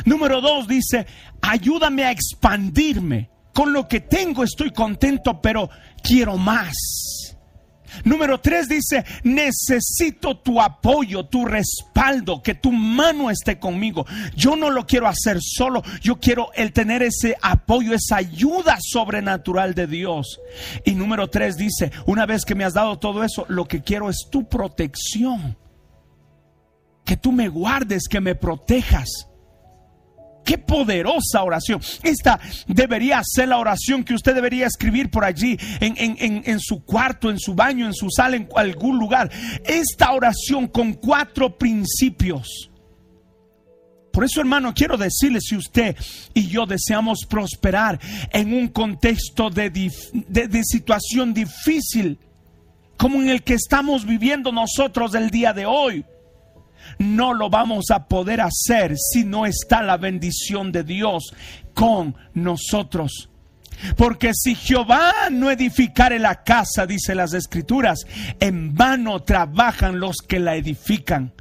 [0.04, 1.06] Número dos dice,
[1.42, 3.30] ayúdame a expandirme.
[3.56, 5.70] Con lo que tengo estoy contento, pero
[6.02, 6.76] quiero más.
[8.04, 14.04] Número tres dice, necesito tu apoyo, tu respaldo, que tu mano esté conmigo.
[14.34, 19.72] Yo no lo quiero hacer solo, yo quiero el tener ese apoyo, esa ayuda sobrenatural
[19.72, 20.38] de Dios.
[20.84, 24.10] Y número tres dice, una vez que me has dado todo eso, lo que quiero
[24.10, 25.56] es tu protección.
[27.06, 29.28] Que tú me guardes, que me protejas.
[30.46, 31.80] Qué poderosa oración.
[32.04, 37.40] Esta debería ser la oración que usted debería escribir por allí, en, su cuarto, en
[37.40, 39.28] su baño, en su sala, en algún lugar.
[39.64, 42.70] Esta oración con cuatro principios.
[44.12, 45.96] Por eso, hermano, quiero decirle, si usted
[46.32, 47.98] y yo deseamos prosperar
[48.30, 52.20] en un contexto de, de situación difícil,
[52.96, 56.04] como en el que estamos viviendo nosotros el día de hoy,
[56.98, 61.34] no lo vamos a poder hacer si no está la bendición de Dios
[61.74, 63.28] con nosotros.
[63.96, 68.06] Porque si Jehová no edificare la casa, dice las escrituras,
[68.40, 71.32] en vano trabajan los que la edifican.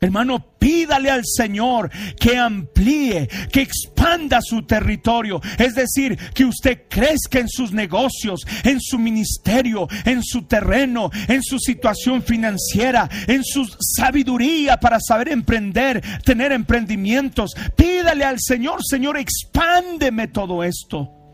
[0.00, 5.40] Hermano, pídale al Señor que amplíe, que expanda su territorio.
[5.58, 11.42] Es decir, que usted crezca en sus negocios, en su ministerio, en su terreno, en
[11.42, 17.54] su situación financiera, en su sabiduría para saber emprender, tener emprendimientos.
[17.74, 21.25] Pídale al Señor, Señor, expándeme todo esto.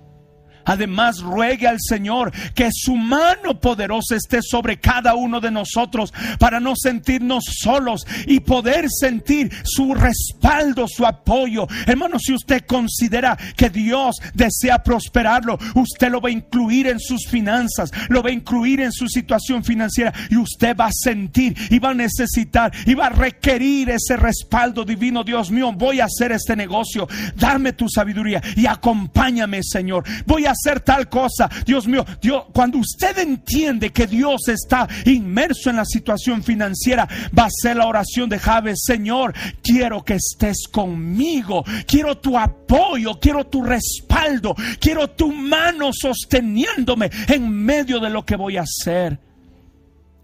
[0.64, 6.60] Además, ruegue al Señor que su mano poderosa esté sobre cada uno de nosotros para
[6.60, 11.66] no sentirnos solos y poder sentir su respaldo, su apoyo.
[11.86, 17.26] Hermano, si usted considera que Dios desea prosperarlo, usted lo va a incluir en sus
[17.26, 21.78] finanzas, lo va a incluir en su situación financiera y usted va a sentir y
[21.78, 25.24] va a necesitar y va a requerir ese respaldo divino.
[25.24, 27.08] Dios mío, voy a hacer este negocio.
[27.36, 30.04] Dame tu sabiduría y acompáñame, Señor.
[30.26, 31.48] Voy a hacer tal cosa.
[31.64, 37.46] Dios mío, Dios, cuando usted entiende que Dios está inmerso en la situación financiera, va
[37.46, 43.46] a ser la oración de Javes, Señor, quiero que estés conmigo, quiero tu apoyo, quiero
[43.46, 49.18] tu respaldo, quiero tu mano sosteniéndome en medio de lo que voy a hacer.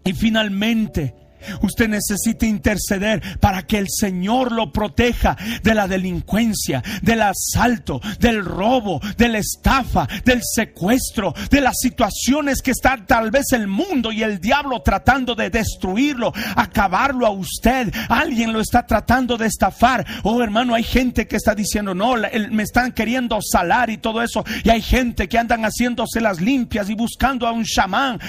[0.03, 1.13] Y finalmente,
[1.61, 8.43] Usted necesita interceder para que el Señor lo proteja de la delincuencia, del asalto, del
[8.43, 14.11] robo, de la estafa, del secuestro, de las situaciones que está tal vez el mundo
[14.11, 17.93] y el diablo tratando de destruirlo, acabarlo a usted.
[18.09, 20.05] Alguien lo está tratando de estafar.
[20.23, 22.15] Oh hermano, hay gente que está diciendo, no,
[22.51, 24.43] me están queriendo salar y todo eso.
[24.63, 28.19] Y hay gente que andan haciéndose las limpias y buscando a un chamán.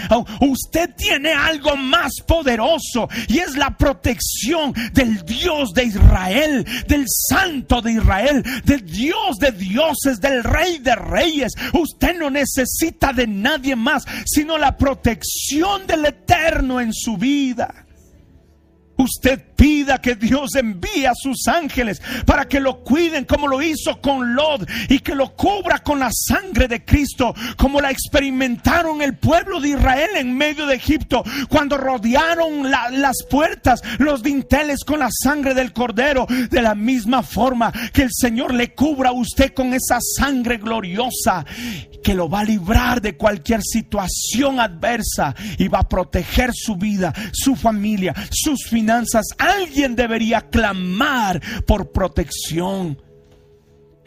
[0.40, 7.80] Usted tiene algo más poderoso y es la protección del Dios de Israel, del Santo
[7.80, 11.52] de Israel, del Dios de dioses, del Rey de reyes.
[11.72, 17.86] Usted no necesita de nadie más, sino la protección del Eterno en su vida.
[19.00, 23.98] Usted pida que Dios envíe a sus ángeles para que lo cuiden como lo hizo
[24.00, 29.16] con Lot y que lo cubra con la sangre de Cristo, como la experimentaron el
[29.16, 35.08] pueblo de Israel en medio de Egipto, cuando rodearon las puertas, los dinteles con la
[35.10, 39.72] sangre del cordero, de la misma forma que el Señor le cubra a usted con
[39.72, 41.46] esa sangre gloriosa
[42.04, 47.14] que lo va a librar de cualquier situación adversa y va a proteger su vida,
[47.32, 48.89] su familia, sus finanzas
[49.38, 53.00] alguien debería clamar por protección.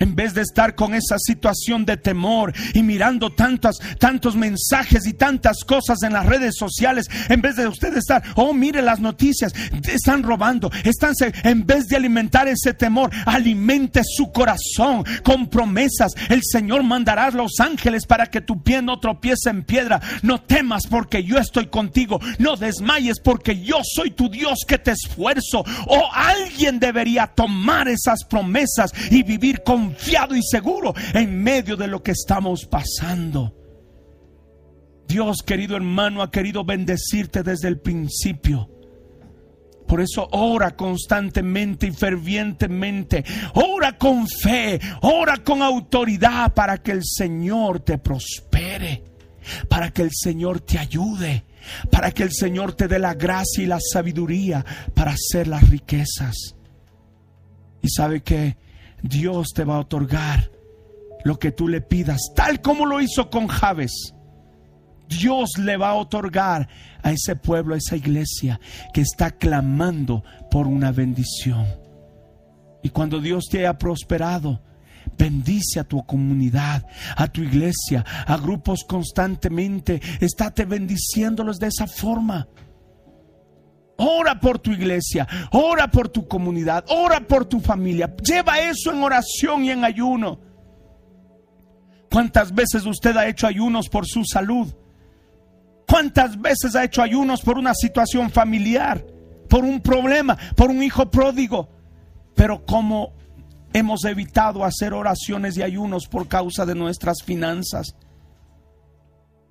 [0.04, 5.14] En vez de estar con esa situación de temor y mirando tantos, tantos mensajes y
[5.14, 9.54] tantas cosas en las redes sociales, en vez de usted estar, oh, mire las noticias,
[9.88, 16.12] están robando, están, en vez de alimentar ese temor, alimente su corazón con promesas.
[16.28, 20.02] El Señor mandará a los ángeles para que tu pie no tropiece en piedra.
[20.22, 22.20] No temas porque yo estoy contigo.
[22.40, 25.60] No desmayes porque yo soy tu Dios que te esfuerzo.
[25.60, 31.76] O oh, alguien debería tomar esas promesas y vivir con confiado y seguro en medio
[31.76, 33.54] de lo que estamos pasando.
[35.08, 38.70] Dios, querido hermano, ha querido bendecirte desde el principio.
[39.88, 43.24] Por eso ora constantemente y fervientemente.
[43.54, 49.04] Ora con fe, ora con autoridad para que el Señor te prospere,
[49.70, 51.46] para que el Señor te ayude,
[51.92, 56.56] para que el Señor te dé la gracia y la sabiduría para hacer las riquezas.
[57.82, 58.56] Y sabe que
[59.04, 60.50] Dios te va a otorgar
[61.24, 64.14] lo que tú le pidas, tal como lo hizo con Javes.
[65.08, 66.68] Dios le va a otorgar
[67.04, 68.60] a ese pueblo, a esa iglesia
[68.94, 71.66] que está clamando por una bendición.
[72.82, 74.62] Y cuando Dios te haya prosperado,
[75.18, 76.86] bendice a tu comunidad,
[77.16, 80.02] a tu iglesia, a grupos constantemente.
[80.20, 82.48] Estate bendiciéndolos de esa forma.
[83.98, 88.14] Ora por tu iglesia, ora por tu comunidad, ora por tu familia.
[88.24, 90.40] Lleva eso en oración y en ayuno.
[92.12, 94.68] ¿Cuántas veces usted ha hecho ayunos por su salud?
[95.88, 99.06] ¿Cuántas veces ha hecho ayunos por una situación familiar,
[99.50, 101.70] por un problema, por un hijo pródigo?
[102.36, 103.14] Pero ¿cómo
[103.74, 107.96] hemos evitado hacer oraciones y ayunos por causa de nuestras finanzas?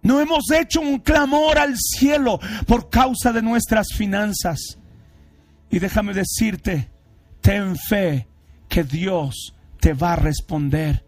[0.03, 4.79] No hemos hecho un clamor al cielo por causa de nuestras finanzas.
[5.71, 6.91] Y déjame decirte,
[7.41, 8.27] ten fe
[8.69, 11.05] que Dios te va a responder.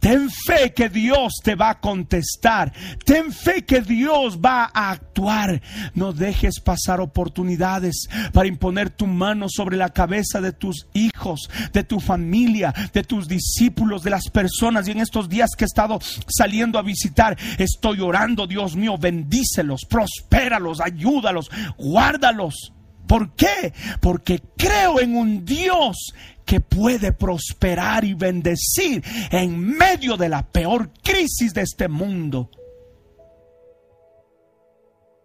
[0.00, 2.72] Ten fe que Dios te va a contestar.
[3.04, 5.62] Ten fe que Dios va a actuar.
[5.94, 11.84] No dejes pasar oportunidades para imponer tu mano sobre la cabeza de tus hijos, de
[11.84, 14.86] tu familia, de tus discípulos, de las personas.
[14.88, 19.82] Y en estos días que he estado saliendo a visitar, estoy orando, Dios mío, bendícelos,
[19.88, 22.73] prospéralos, ayúdalos, guárdalos.
[23.06, 23.72] ¿Por qué?
[24.00, 30.90] Porque creo en un Dios que puede prosperar y bendecir en medio de la peor
[31.02, 32.50] crisis de este mundo.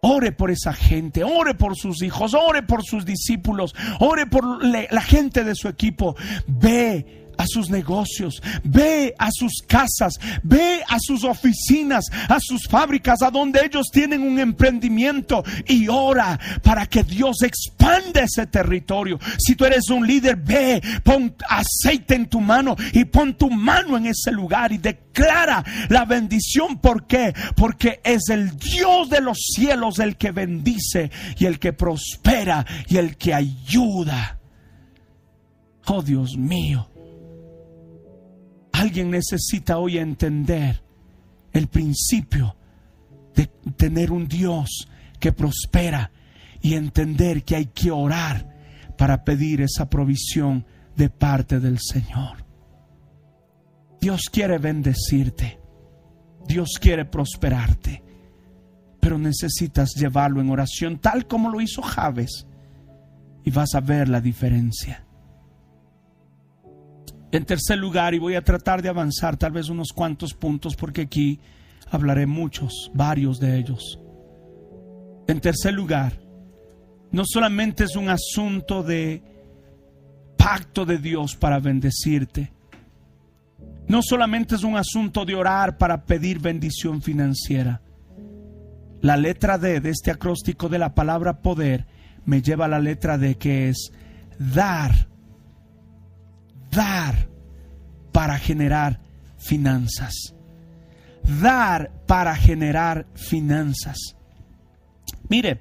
[0.02, 5.02] Ore por esa gente, ore por sus hijos, ore por sus discípulos, ore por la
[5.02, 6.16] gente de su equipo.
[6.46, 13.22] Ve a sus negocios, ve a sus casas, ve a sus oficinas, a sus fábricas,
[13.22, 19.18] a donde ellos tienen un emprendimiento y ora para que Dios expanda ese territorio.
[19.38, 23.96] Si tú eres un líder, ve, pon aceite en tu mano y pon tu mano
[23.96, 26.78] en ese lugar y declara la bendición.
[26.78, 27.32] ¿Por qué?
[27.56, 32.98] Porque es el Dios de los cielos el que bendice y el que prospera y
[32.98, 34.38] el que ayuda.
[35.86, 36.90] Oh Dios mío.
[38.72, 40.82] Alguien necesita hoy entender
[41.52, 42.56] el principio
[43.34, 43.46] de
[43.76, 46.10] tener un Dios que prospera
[46.62, 48.48] y entender que hay que orar
[48.96, 50.64] para pedir esa provisión
[50.96, 52.44] de parte del Señor.
[54.00, 55.58] Dios quiere bendecirte,
[56.46, 58.02] Dios quiere prosperarte,
[58.98, 62.46] pero necesitas llevarlo en oración tal como lo hizo Javes
[63.44, 65.04] y vas a ver la diferencia.
[67.32, 71.02] En tercer lugar, y voy a tratar de avanzar tal vez unos cuantos puntos porque
[71.02, 71.38] aquí
[71.90, 74.00] hablaré muchos, varios de ellos.
[75.28, 76.12] En tercer lugar,
[77.12, 79.22] no solamente es un asunto de
[80.36, 82.52] pacto de Dios para bendecirte,
[83.86, 87.80] no solamente es un asunto de orar para pedir bendición financiera.
[89.00, 91.86] La letra D de este acróstico de la palabra poder
[92.24, 93.92] me lleva a la letra D que es
[94.38, 95.09] dar
[96.70, 97.28] dar
[98.12, 99.00] para generar
[99.38, 100.34] finanzas.
[101.40, 104.16] Dar para generar finanzas.
[105.28, 105.60] Mire,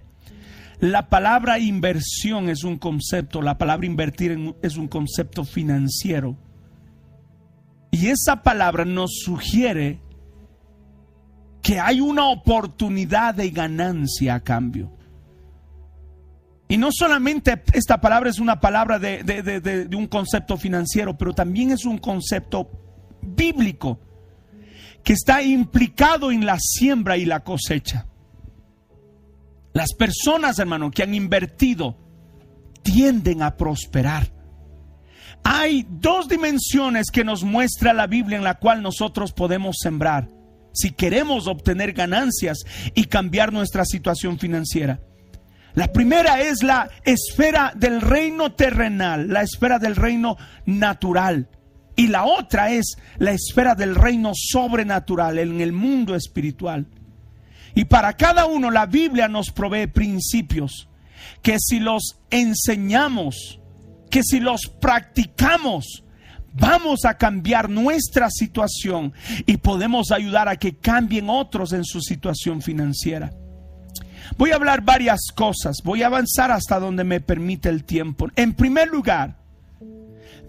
[0.80, 6.38] la palabra inversión es un concepto, la palabra invertir es un concepto financiero.
[7.91, 9.99] Y esa palabra nos sugiere
[11.62, 14.91] que hay una oportunidad de ganancia a cambio.
[16.72, 21.84] Y no solamente esta palabra es una palabra de, un concepto financiero, pero también es
[21.84, 22.70] un concepto
[23.24, 24.00] bíblico
[25.04, 28.06] que está implicado en la siembra y la cosecha.
[29.74, 31.98] Las personas, hermano, que han invertido
[32.84, 34.32] tienden a prosperar.
[35.44, 40.30] Hay dos dimensiones que nos muestra la Biblia en la cual nosotros podemos sembrar
[40.72, 42.60] si queremos obtener ganancias
[42.94, 45.00] y cambiar nuestra situación financiera.
[45.80, 51.48] La primera es la esfera del reino terrenal, la esfera del reino natural.
[51.96, 56.86] Y la otra es la esfera del reino sobrenatural, en el mundo espiritual.
[57.76, 60.90] Y para cada uno la Biblia nos provee principios
[61.42, 63.62] que si los enseñamos,
[64.12, 66.04] que si los practicamos,
[66.52, 69.14] vamos a cambiar nuestra situación
[69.46, 73.32] y podemos ayudar a que cambien otros en su situación financiera.
[74.40, 78.30] Voy a hablar varias cosas, voy a avanzar hasta donde me permite el tiempo.
[78.38, 79.36] En primer lugar,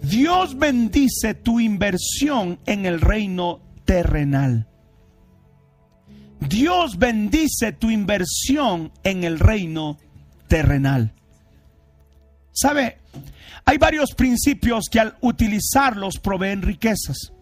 [0.01, 4.65] Dios bendice tu inversión en el reino terrenal.
[6.39, 9.97] Dios bendice tu inversión en el reino
[10.47, 11.11] terrenal.
[12.53, 12.97] ¿Sabe?
[13.65, 17.33] Hay varios principios que al utilizarlos proveen riquezas.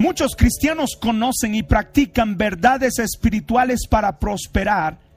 [0.00, 5.09] Muchos cristianos conocen y practican verdades espirituales para prosperar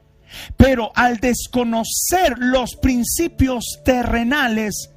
[0.57, 4.89] pero al desconocer los principios terrenales,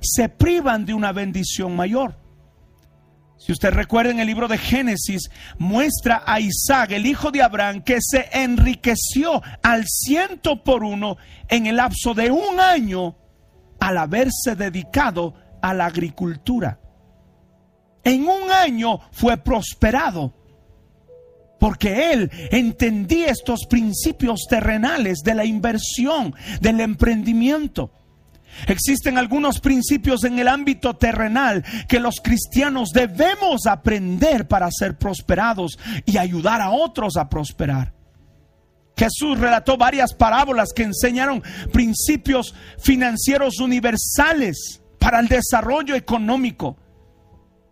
[0.00, 2.18] se privan de una bendición mayor.
[3.36, 7.82] Si usted recuerda en el libro de Génesis, muestra a Isaac, el hijo de Abraham,
[7.82, 11.18] que se enriqueció al ciento por uno
[11.48, 13.16] en el lapso de un año
[13.80, 16.80] al haberse dedicado a la agricultura.
[18.02, 20.32] En un año fue prosperado
[21.64, 27.90] porque él entendía estos principios terrenales de la inversión, del emprendimiento.
[28.66, 35.78] Existen algunos principios en el ámbito terrenal que los cristianos debemos aprender para ser prosperados
[36.04, 37.94] y ayudar a otros a prosperar.
[38.94, 41.42] Jesús relató varias parábolas que enseñaron
[41.72, 46.76] principios financieros universales para el desarrollo económico.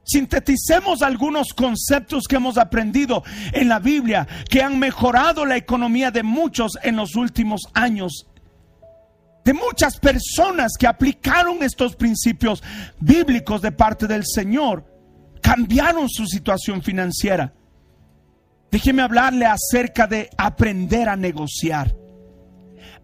[0.05, 3.23] Sinteticemos algunos conceptos que hemos aprendido
[3.53, 8.27] en la Biblia que han mejorado la economía de muchos en los últimos años.
[9.45, 12.63] De muchas personas que aplicaron estos principios
[13.01, 14.85] bíblicos de parte del Señor,
[15.41, 17.53] cambiaron su situación financiera.
[18.71, 21.95] Déjeme hablarle acerca de aprender a negociar.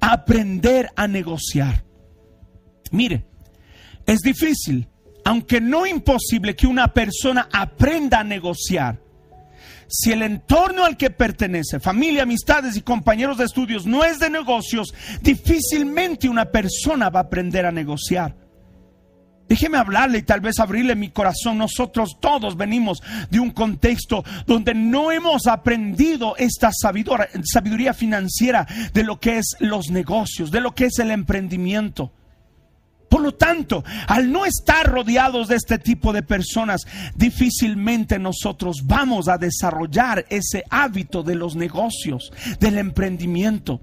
[0.01, 1.85] Aprender a negociar.
[2.91, 3.27] Mire,
[4.07, 4.89] es difícil
[5.29, 8.99] aunque no imposible que una persona aprenda a negociar,
[9.87, 14.31] si el entorno al que pertenece, familia, amistades y compañeros de estudios no es de
[14.31, 18.35] negocios, difícilmente una persona va a aprender a negociar.
[19.47, 21.59] Déjeme hablarle y tal vez abrirle mi corazón.
[21.59, 29.21] Nosotros todos venimos de un contexto donde no hemos aprendido esta sabiduría financiera de lo
[29.21, 32.13] que es los negocios, de lo que es el emprendimiento.
[33.09, 39.29] Por lo tanto, al no estar rodeados de este tipo de personas, difícilmente nosotros vamos
[39.29, 42.31] a desarrollar ese hábito de los negocios,
[42.61, 43.81] del emprendimiento.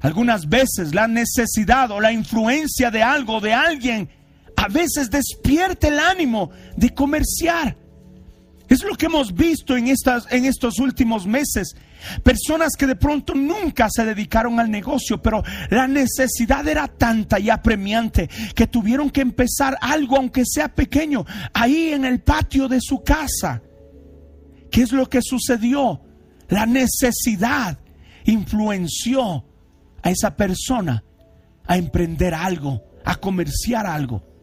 [0.00, 4.08] Algunas veces la necesidad o la influencia de algo, de alguien,
[4.56, 7.76] a veces despierta el ánimo de comerciar.
[8.68, 11.76] Es lo que hemos visto en, estas, en estos últimos meses.
[12.22, 17.50] Personas que de pronto nunca se dedicaron al negocio, pero la necesidad era tanta y
[17.50, 23.02] apremiante que tuvieron que empezar algo, aunque sea pequeño, ahí en el patio de su
[23.02, 23.62] casa.
[24.70, 26.02] ¿Qué es lo que sucedió?
[26.48, 27.78] La necesidad
[28.24, 29.44] influenció
[30.02, 31.02] a esa persona
[31.66, 34.35] a emprender algo, a comerciar algo.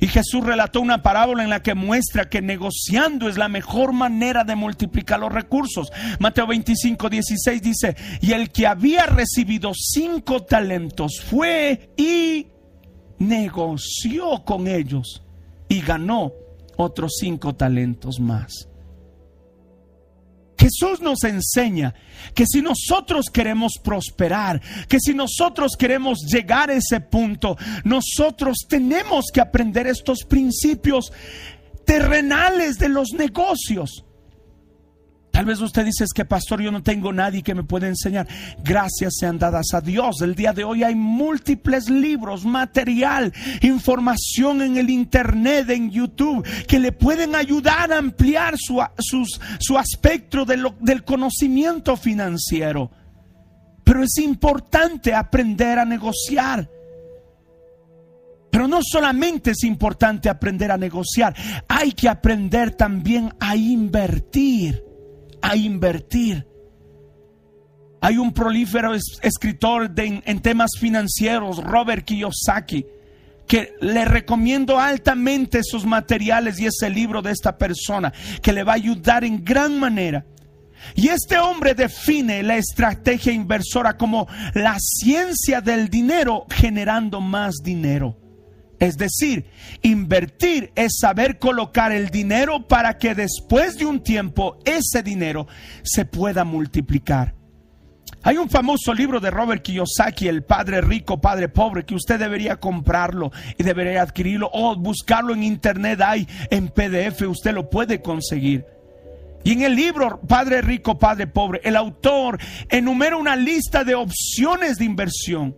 [0.00, 4.44] Y Jesús relató una parábola en la que muestra que negociando es la mejor manera
[4.44, 5.92] de multiplicar los recursos.
[6.18, 12.46] Mateo 25, 16 dice, y el que había recibido cinco talentos fue y
[13.18, 15.22] negoció con ellos
[15.68, 16.32] y ganó
[16.76, 18.69] otros cinco talentos más.
[20.60, 21.94] Jesús nos enseña
[22.34, 29.24] que si nosotros queremos prosperar, que si nosotros queremos llegar a ese punto, nosotros tenemos
[29.32, 31.14] que aprender estos principios
[31.86, 34.04] terrenales de los negocios.
[35.40, 38.28] Tal vez usted dice que pastor yo no tengo nadie que me pueda enseñar.
[38.62, 40.20] Gracias sean dadas a Dios.
[40.20, 43.32] El día de hoy hay múltiples libros, material,
[43.62, 48.84] información en el internet, en YouTube, que le pueden ayudar a ampliar su,
[49.58, 52.90] su aspecto del conocimiento financiero.
[53.82, 56.68] Pero es importante aprender a negociar.
[58.50, 61.34] Pero no solamente es importante aprender a negociar,
[61.66, 64.89] hay que aprender también a invertir
[65.42, 66.46] a invertir.
[68.00, 72.86] Hay un prolífero escritor en temas financieros, Robert Kiyosaki,
[73.46, 78.72] que le recomiendo altamente sus materiales y ese libro de esta persona, que le va
[78.72, 80.24] a ayudar en gran manera.
[80.94, 88.16] Y este hombre define la estrategia inversora como la ciencia del dinero generando más dinero.
[88.80, 89.44] Es decir,
[89.82, 95.46] invertir es saber colocar el dinero para que después de un tiempo ese dinero
[95.82, 97.34] se pueda multiplicar.
[98.22, 102.56] Hay un famoso libro de Robert Kiyosaki, El Padre Rico, Padre Pobre, que usted debería
[102.56, 108.64] comprarlo y debería adquirirlo o buscarlo en internet, hay en PDF, usted lo puede conseguir.
[109.44, 114.78] Y en el libro Padre Rico, Padre Pobre, el autor enumera una lista de opciones
[114.78, 115.56] de inversión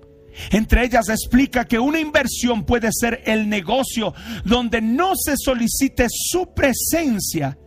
[0.51, 4.15] entre ellas explica que una inversión puede ser el negocio
[4.45, 7.59] donde no se solicite su presencia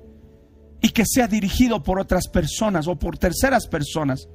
[0.82, 4.28] y que sea dirigido por otras personas o por terceras personas.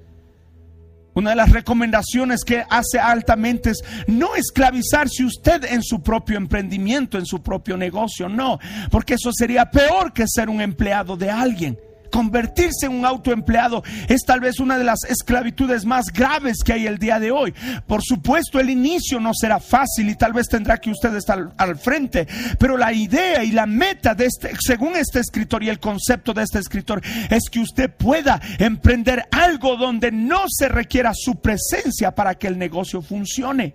[1.15, 7.19] Una de las recomendaciones que hace altamente es no esclavizarse usted en su propio emprendimiento,
[7.19, 8.59] en su propio negocio, no,
[8.91, 11.79] porque eso sería peor que ser un empleado de alguien.
[12.11, 16.87] Convertirse en un autoempleado es tal vez una de las esclavitudes más graves que hay
[16.87, 17.55] el día de hoy.
[17.87, 21.77] Por supuesto, el inicio no será fácil y tal vez tendrá que usted estar al
[21.77, 22.27] frente,
[22.59, 26.43] pero la idea y la meta de este, según este escritor y el concepto de
[26.43, 27.01] este escritor,
[27.31, 32.59] es que usted pueda emprender algo donde no se requiera su presencia para que el
[32.59, 33.75] negocio funcione.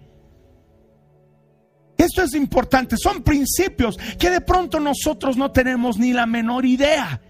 [1.97, 7.21] Esto es importante, son principios que de pronto nosotros no tenemos ni la menor idea.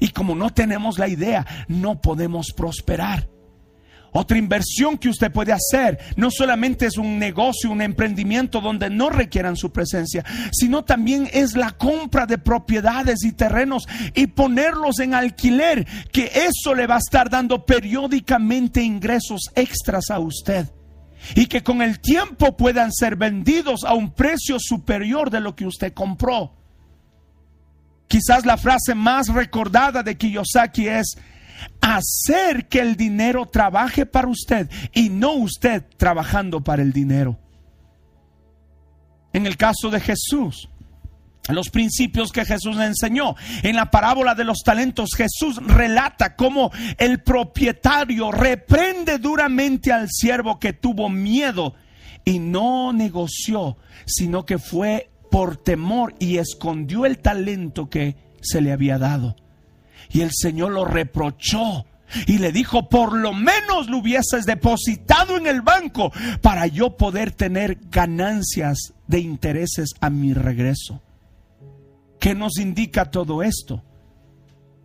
[0.00, 3.28] Y como no tenemos la idea, no podemos prosperar.
[4.16, 9.10] Otra inversión que usted puede hacer no solamente es un negocio, un emprendimiento donde no
[9.10, 15.14] requieran su presencia, sino también es la compra de propiedades y terrenos y ponerlos en
[15.14, 20.70] alquiler, que eso le va a estar dando periódicamente ingresos extras a usted
[21.34, 25.66] y que con el tiempo puedan ser vendidos a un precio superior de lo que
[25.66, 26.54] usted compró.
[28.08, 31.16] Quizás la frase más recordada de Kiyosaki es
[31.80, 37.38] hacer que el dinero trabaje para usted y no usted trabajando para el dinero.
[39.32, 40.68] En el caso de Jesús,
[41.48, 43.34] los principios que Jesús le enseñó.
[43.62, 50.58] En la parábola de los talentos, Jesús relata cómo el propietario reprende duramente al siervo
[50.58, 51.74] que tuvo miedo
[52.24, 53.76] y no negoció,
[54.06, 59.34] sino que fue por temor y escondió el talento que se le había dado.
[60.08, 61.86] Y el Señor lo reprochó
[62.28, 67.32] y le dijo, por lo menos lo hubieses depositado en el banco para yo poder
[67.32, 71.02] tener ganancias de intereses a mi regreso.
[72.20, 73.82] ¿Qué nos indica todo esto?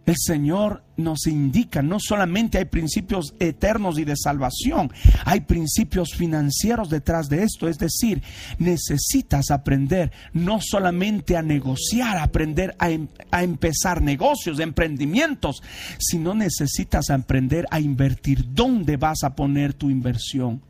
[0.09, 4.91] El Señor nos indica, no solamente hay principios eternos y de salvación,
[5.23, 7.67] hay principios financieros detrás de esto.
[7.67, 8.23] Es decir,
[8.57, 15.61] necesitas aprender no solamente a negociar, aprender a, em, a empezar negocios, emprendimientos,
[15.99, 18.51] sino necesitas aprender a invertir.
[18.51, 20.63] ¿Dónde vas a poner tu inversión?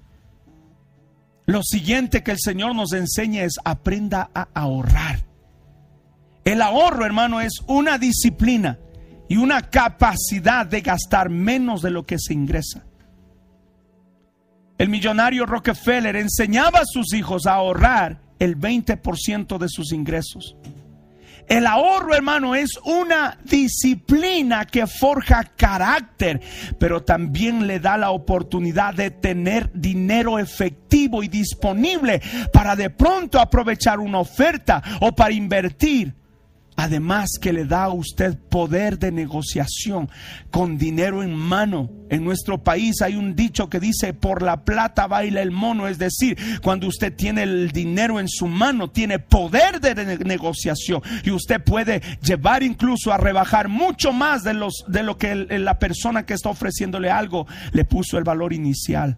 [1.46, 5.24] Lo siguiente que el Señor nos enseña es aprenda a ahorrar.
[6.44, 8.80] El ahorro, hermano, es una disciplina
[9.30, 12.84] y una capacidad de gastar menos de lo que se ingresa.
[14.78, 20.56] El millonario Rockefeller enseñaba a sus hijos a ahorrar el 20% de sus ingresos.
[21.48, 26.42] El ahorro, hermano, es una disciplina que forja carácter,
[26.80, 32.22] pero también le da la oportunidad de tener dinero efectivo y disponible
[32.54, 36.14] para de pronto aprovechar una oferta o para invertir
[36.82, 40.10] Además que le da a usted poder de negociación
[40.50, 41.90] con dinero en mano.
[42.10, 45.90] En nuestro país hay un dicho que dice, por la plata baila el mono.
[45.90, 51.02] Es decir, cuando usted tiene el dinero en su mano, tiene poder de negociación.
[51.26, 55.80] Y usted puede llevar incluso a rebajar mucho más de, los, de lo que la
[55.80, 59.18] persona que está ofreciéndole algo le puso el valor inicial.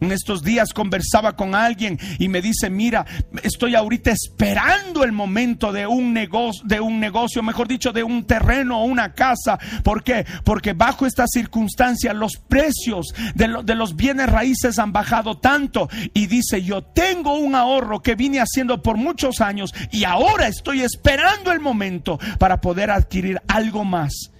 [0.00, 3.04] En estos días conversaba con alguien y me dice, mira,
[3.42, 8.24] estoy ahorita esperando el momento de un negocio, de un negocio, mejor dicho, de un
[8.24, 9.58] terreno o una casa.
[9.82, 10.24] ¿Por qué?
[10.44, 15.88] Porque bajo estas circunstancias los precios de, de los bienes raíces han bajado tanto.
[16.14, 20.82] Y dice, yo tengo un ahorro que vine haciendo por muchos años y ahora estoy
[20.82, 24.30] esperando el momento para poder adquirir algo más.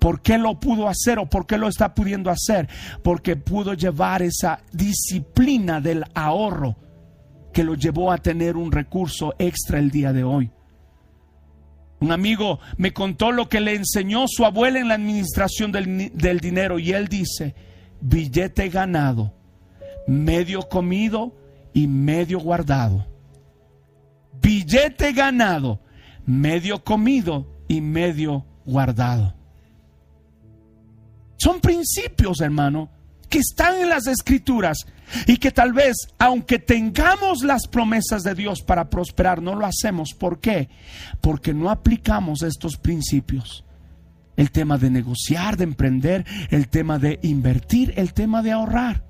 [0.00, 2.68] ¿Por qué lo pudo hacer o por qué lo está pudiendo hacer?
[3.04, 6.76] Porque pudo llevar esa disciplina del ahorro
[7.52, 10.50] que lo llevó a tener un recurso extra el día de hoy.
[12.00, 16.40] Un amigo me contó lo que le enseñó su abuela en la administración del, del
[16.40, 17.54] dinero y él dice,
[18.00, 19.34] billete ganado,
[20.06, 21.34] medio comido
[21.74, 23.06] y medio guardado.
[24.40, 25.82] Billete ganado,
[26.24, 29.39] medio comido y medio guardado.
[31.40, 32.90] Son principios, hermano,
[33.30, 34.84] que están en las escrituras
[35.26, 40.12] y que tal vez, aunque tengamos las promesas de Dios para prosperar, no lo hacemos.
[40.12, 40.68] ¿Por qué?
[41.22, 43.64] Porque no aplicamos estos principios.
[44.36, 49.02] El tema de negociar, de emprender, el tema de invertir, el tema de ahorrar.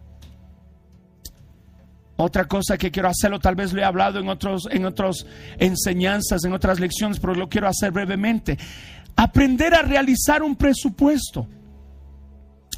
[2.16, 5.26] Otra cosa que quiero hacerlo, tal vez lo he hablado en otros, en otras
[5.58, 8.56] enseñanzas, en otras lecciones, pero lo quiero hacer brevemente.
[9.16, 11.48] Aprender a realizar un presupuesto.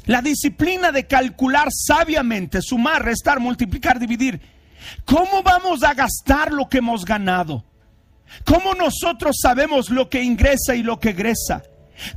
[0.05, 4.41] La disciplina de calcular sabiamente, sumar, restar, multiplicar, dividir.
[5.05, 7.63] ¿Cómo vamos a gastar lo que hemos ganado?
[8.45, 11.63] ¿Cómo nosotros sabemos lo que ingresa y lo que egresa?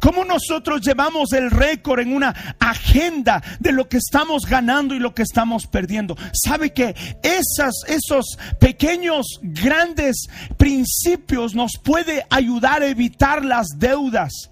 [0.00, 5.14] ¿Cómo nosotros llevamos el récord en una agenda de lo que estamos ganando y lo
[5.14, 6.16] que estamos perdiendo?
[6.32, 10.26] ¿Sabe que esas, esos pequeños, grandes
[10.56, 14.50] principios nos puede ayudar a evitar las deudas?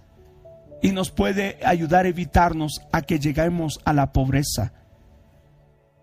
[0.85, 4.71] Y nos puede ayudar a evitarnos a que lleguemos a la pobreza.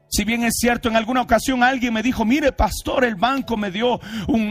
[0.09, 3.69] Si bien es cierto, en alguna ocasión alguien me dijo, mire pastor, el banco me
[3.69, 4.01] dio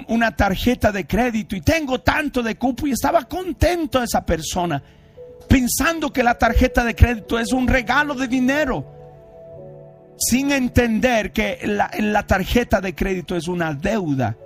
[0.07, 4.81] una tarjeta de crédito y tengo tanto de cupo y estaba contento esa persona,
[5.49, 8.87] pensando que la tarjeta de crédito es un regalo de dinero,
[10.17, 14.37] sin entender que la, tarjeta de crédito es una deuda,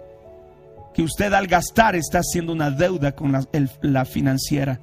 [0.95, 3.47] que usted al gastar está haciendo una deuda con
[3.83, 4.81] la financiera.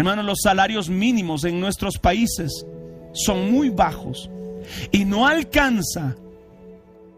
[0.00, 2.64] Hermanos, los salarios mínimos en nuestros países
[3.12, 4.30] son muy bajos
[4.90, 6.16] y no alcanza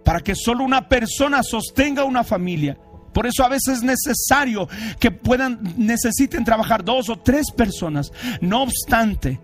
[0.04, 2.76] para que solo una persona sostenga una familia.
[3.14, 4.68] Por eso a veces es necesario
[4.98, 8.12] que puedan, necesiten trabajar dos o tres personas.
[8.40, 9.38] No obstante,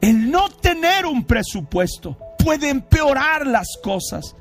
[0.00, 4.34] el no tener un presupuesto puede empeorar las cosas.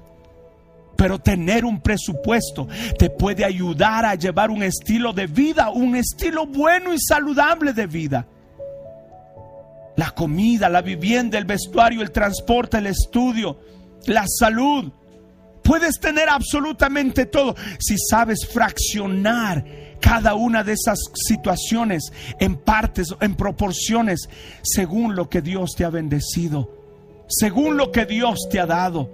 [0.95, 2.65] Pero tener un presupuesto
[2.97, 7.87] te puede ayudar a llevar un estilo de vida, un estilo bueno y saludable de
[7.87, 8.25] vida.
[9.97, 13.59] La comida, la vivienda, el vestuario, el transporte, el estudio,
[14.05, 14.91] la salud.
[15.63, 19.65] Puedes tener absolutamente todo si sabes fraccionar
[19.99, 24.29] cada una de esas situaciones en partes, en proporciones,
[24.61, 26.71] según lo que Dios te ha bendecido,
[27.27, 29.11] según lo que Dios te ha dado.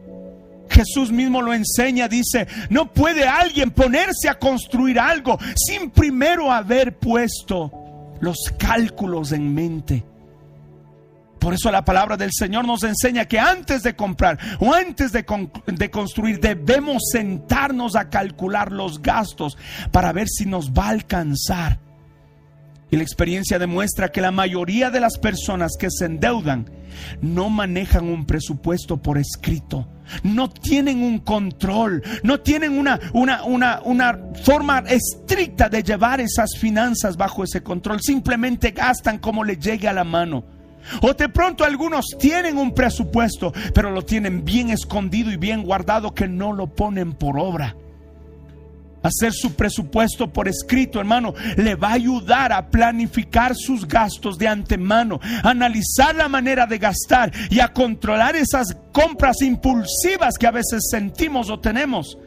[0.69, 6.97] Jesús mismo lo enseña, dice, no puede alguien ponerse a construir algo sin primero haber
[6.97, 7.71] puesto
[8.19, 10.03] los cálculos en mente.
[11.43, 15.25] Por eso la palabra del Señor nos enseña que antes de comprar o antes de,
[15.65, 19.57] de, construir debemos sentarnos a calcular los gastos
[19.91, 21.81] para ver si nos va a alcanzar.
[22.91, 26.71] Y la experiencia demuestra que la mayoría de las personas que se endeudan
[27.21, 29.89] no manejan un presupuesto por escrito,
[30.23, 36.51] no tienen un control, no tienen una, una, una, una forma estricta de llevar esas
[36.57, 40.62] finanzas bajo ese control, simplemente gastan como le llegue a la mano.
[41.01, 46.13] O de pronto algunos tienen un presupuesto, pero lo tienen bien escondido y bien guardado
[46.13, 47.75] que no lo ponen por obra.
[49.03, 54.47] Hacer su presupuesto por escrito, hermano, le va a ayudar a planificar sus gastos de
[54.47, 60.87] antemano, analizar la manera de gastar y a controlar esas compras impulsivas que a veces
[60.89, 62.17] sentimos o tenemos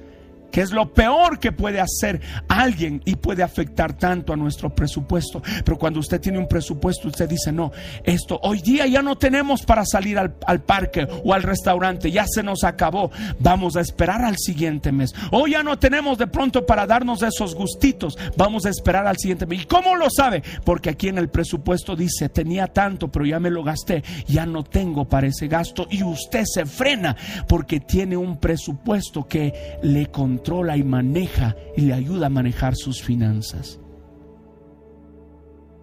[0.51, 5.43] que es lo peor que puede hacer alguien y puede afectar tanto a nuestro presupuesto.
[5.65, 7.73] Pero cuando usted tiene un presupuesto, usted dice, no,
[8.05, 10.33] esto hoy día ya no tenemos para salir al,
[10.63, 15.15] parque o al restaurante, ya se nos acabó, vamos a esperar al siguiente mes.
[15.31, 19.47] Hoy ya no tenemos de pronto para darnos esos gustitos, vamos a esperar al siguiente
[19.47, 19.63] mes.
[19.63, 20.43] ¿Y cómo lo sabe?
[20.65, 24.65] Porque aquí en el presupuesto dice, tenía tanto, pero ya me lo gasté, ya no
[24.65, 27.17] tengo para ese gasto y usted se frena
[27.49, 32.77] porque tiene un presupuesto que le controla controla y maneja y le ayuda a manejar
[32.77, 33.81] sus finanzas.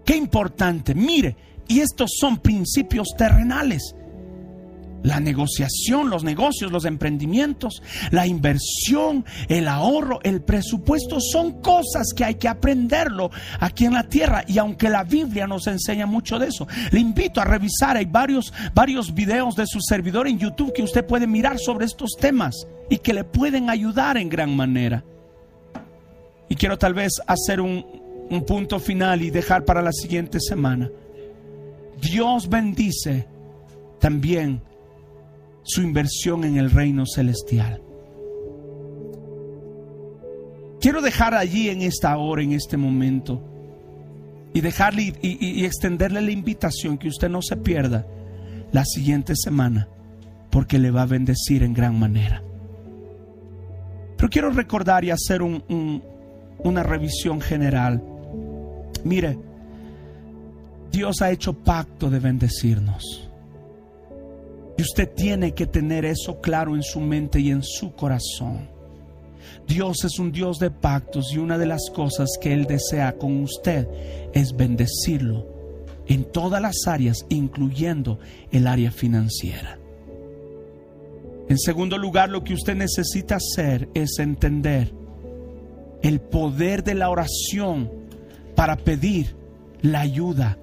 [0.05, 1.35] Qué importante, mire,
[1.67, 3.95] y estos son principios terrenales.
[5.03, 7.81] La negociación, los negocios, los emprendimientos,
[8.11, 13.29] la inversión, el ahorro, el presupuesto son cosas que hay que aprenderlo
[13.59, 14.43] aquí en la tierra.
[14.47, 17.97] Y aunque la Biblia nos enseña mucho de eso, le invito a revisar.
[17.97, 22.11] Hay varios, varios videos de su servidor en YouTube que usted puede mirar sobre estos
[22.19, 25.03] temas y que le pueden ayudar en gran manera.
[26.49, 27.85] Y quiero tal vez hacer un,
[28.29, 30.89] un punto final y dejar para la siguiente semana.
[32.01, 33.27] Dios bendice
[33.99, 34.61] también
[35.63, 37.81] su inversión en el reino celestial.
[40.79, 43.41] Quiero dejar allí en esta hora, en este momento,
[44.53, 48.05] y dejarle y, extenderle la invitación que usted no se pierda
[48.71, 49.87] la siguiente semana,
[50.51, 52.43] porque le va a bendecir en gran manera.
[54.17, 58.03] Pero quiero recordar y hacer una revisión general.
[59.05, 59.37] Mire,
[60.91, 63.29] Dios ha hecho pacto de bendecirnos.
[64.77, 68.69] Y usted tiene que tener eso claro en su mente y en su corazón.
[69.67, 73.43] Dios es un Dios de pactos y una de las cosas que Él desea con
[73.43, 73.87] usted
[74.33, 75.47] es bendecirlo
[76.07, 78.19] en todas las áreas, incluyendo
[78.51, 79.79] el área financiera.
[81.47, 84.93] En segundo lugar, lo que usted necesita hacer es entender
[86.01, 87.89] el poder de la oración
[88.55, 89.35] para pedir
[89.81, 90.57] la ayuda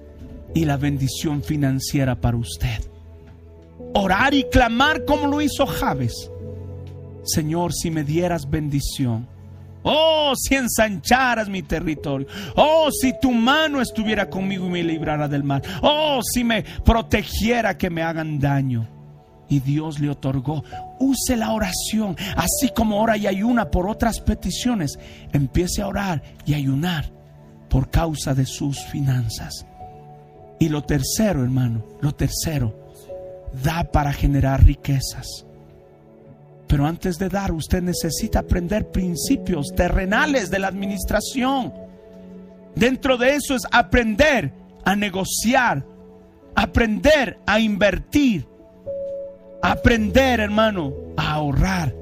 [0.53, 2.90] y la bendición financiera para usted
[3.93, 6.31] orar y clamar como lo hizo Javes.
[7.23, 9.27] Señor, si me dieras bendición.
[9.83, 12.27] Oh, si ensancharas mi territorio.
[12.55, 15.61] Oh, si tu mano estuviera conmigo y me librara del mal.
[15.81, 18.87] Oh, si me protegiera que me hagan daño.
[19.49, 20.63] Y Dios le otorgó.
[20.99, 22.15] Use la oración.
[22.35, 24.97] Así como ora y ayuna por otras peticiones.
[25.33, 27.11] Empiece a orar y ayunar
[27.69, 29.65] por causa de sus finanzas.
[30.59, 32.80] Y lo tercero, hermano, lo tercero
[33.63, 35.45] da para generar riquezas.
[36.67, 41.73] Pero antes de dar, usted necesita aprender principios terrenales de la administración.
[42.75, 44.53] Dentro de eso es aprender
[44.85, 45.85] a negociar,
[46.55, 48.47] aprender a invertir,
[49.61, 51.93] aprender, hermano, a ahorrar,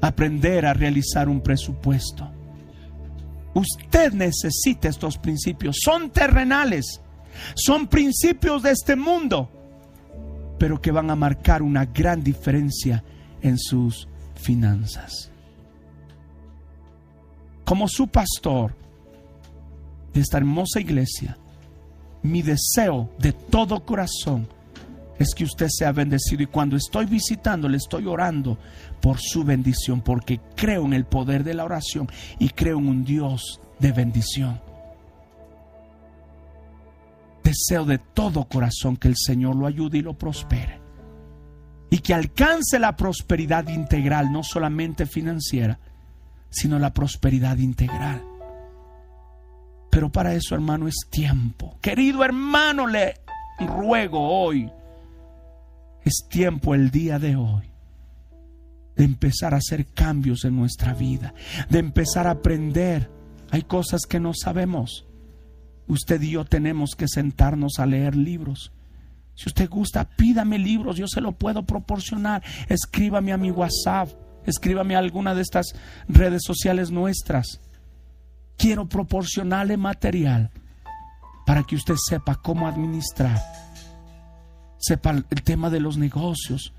[0.00, 2.28] aprender a realizar un presupuesto.
[3.54, 5.78] Usted necesita estos principios.
[5.82, 7.00] Son terrenales,
[7.54, 9.55] son principios de este mundo
[10.58, 13.02] pero que van a marcar una gran diferencia
[13.42, 15.30] en sus finanzas.
[17.64, 18.74] Como su pastor
[20.14, 21.36] de esta hermosa iglesia,
[22.22, 24.48] mi deseo de todo corazón
[25.18, 28.58] es que usted sea bendecido y cuando estoy visitando le estoy orando
[29.00, 33.04] por su bendición porque creo en el poder de la oración y creo en un
[33.04, 34.65] Dios de bendición.
[37.46, 40.80] Deseo de todo corazón que el Señor lo ayude y lo prospere
[41.90, 45.78] y que alcance la prosperidad integral, no solamente financiera,
[46.50, 48.20] sino la prosperidad integral.
[49.92, 51.78] Pero para eso, hermano, es tiempo.
[51.80, 53.14] Querido hermano, le
[53.60, 54.68] ruego hoy,
[56.04, 57.70] es tiempo el día de hoy
[58.96, 61.32] de empezar a hacer cambios en nuestra vida,
[61.70, 63.08] de empezar a aprender.
[63.52, 65.05] Hay cosas que no sabemos.
[65.88, 68.72] Usted y yo tenemos que sentarnos a leer libros.
[69.34, 72.42] Si usted gusta, pídame libros, yo se lo puedo proporcionar.
[72.68, 74.08] Escríbame a mi WhatsApp,
[74.46, 75.66] escríbame a alguna de estas
[76.08, 77.60] redes sociales nuestras.
[78.56, 80.50] Quiero proporcionarle material
[81.46, 83.40] para que usted sepa cómo administrar,
[84.78, 86.72] sepa el tema de los negocios,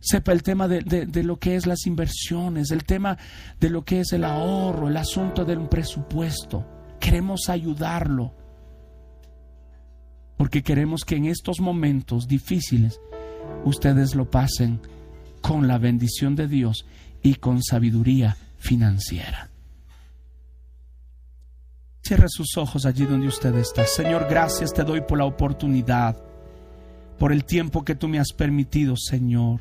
[0.00, 3.16] sepa el tema de, de, lo que es las inversiones, el tema
[3.60, 6.73] de lo que es el ahorro, el asunto del presupuesto.
[7.04, 8.32] Queremos ayudarlo
[10.38, 12.98] porque queremos que en estos momentos difíciles
[13.62, 14.80] ustedes lo pasen
[15.42, 16.86] con la bendición de Dios
[17.22, 19.50] y con sabiduría financiera.
[22.02, 23.84] Cierra sus ojos allí donde usted está.
[23.84, 26.16] Señor, gracias te doy por la oportunidad,
[27.18, 29.60] por el tiempo que tú me has permitido, Señor.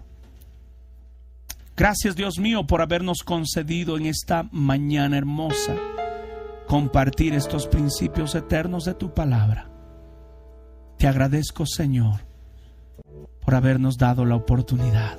[1.75, 5.75] Gracias, Dios mío, por habernos concedido en esta mañana hermosa
[6.67, 9.69] compartir estos principios eternos de tu palabra.
[10.97, 12.21] Te agradezco, Señor,
[13.41, 15.17] por habernos dado la oportunidad.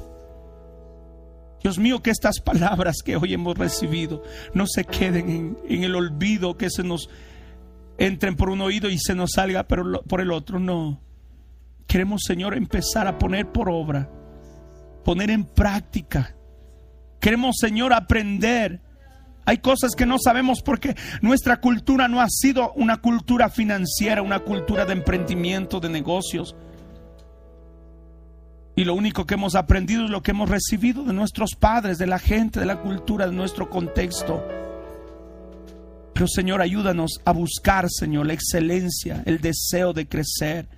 [1.63, 4.23] Dios mío, que estas palabras que hoy hemos recibido
[4.53, 7.09] no se queden en, el olvido, que se nos
[7.97, 10.59] entren por un oído y se nos salga por el otro.
[10.59, 11.01] No.
[11.87, 14.11] Queremos, Señor, empezar a poner por obra,
[15.05, 16.37] poner en práctica.
[17.19, 18.84] Queremos, Señor, aprender
[19.45, 24.41] hay cosas que no sabemos porque nuestra cultura no ha sido una cultura financiera, una
[24.41, 26.57] cultura de emprendimiento, de negocios.
[28.77, 32.07] Y lo único que hemos aprendido es lo que hemos recibido de nuestros padres, de
[32.07, 34.43] la gente, de la cultura, de nuestro contexto.
[36.13, 40.69] Pero Señor, ayúdanos a buscar, Señor, la excelencia, el deseo de crecer,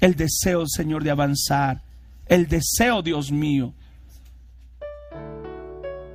[0.00, 1.82] el deseo, Señor, de avanzar,
[2.26, 3.74] el deseo, Dios mío,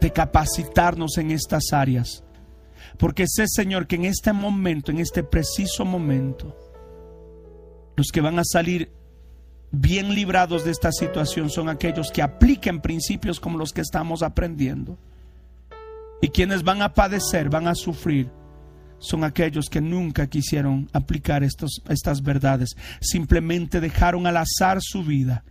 [0.04, 2.24] de capacitarnos en estas áreas.
[3.00, 6.56] Porque sé, Señor, que en este momento, en este preciso momento,
[7.96, 8.92] los que van a salir
[9.72, 15.00] bien librados de esta situación son aquellos que apliquen principios como los que estamos aprendiendo.
[16.22, 18.30] Y quienes van a padecer, van a sufrir,
[19.00, 22.76] son aquellos que nunca quisieron aplicar estos, estas verdades.
[23.00, 25.44] Simplemente dejaron al azar su vida.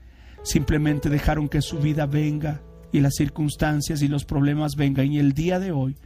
[0.42, 2.60] Simplemente dejaron que su vida venga
[2.92, 5.10] y las circunstancias y los problemas vengan.
[5.10, 5.96] Y el día de hoy,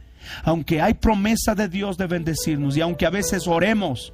[0.43, 4.13] aunque hay promesa de Dios de bendecirnos y aunque a veces oremos,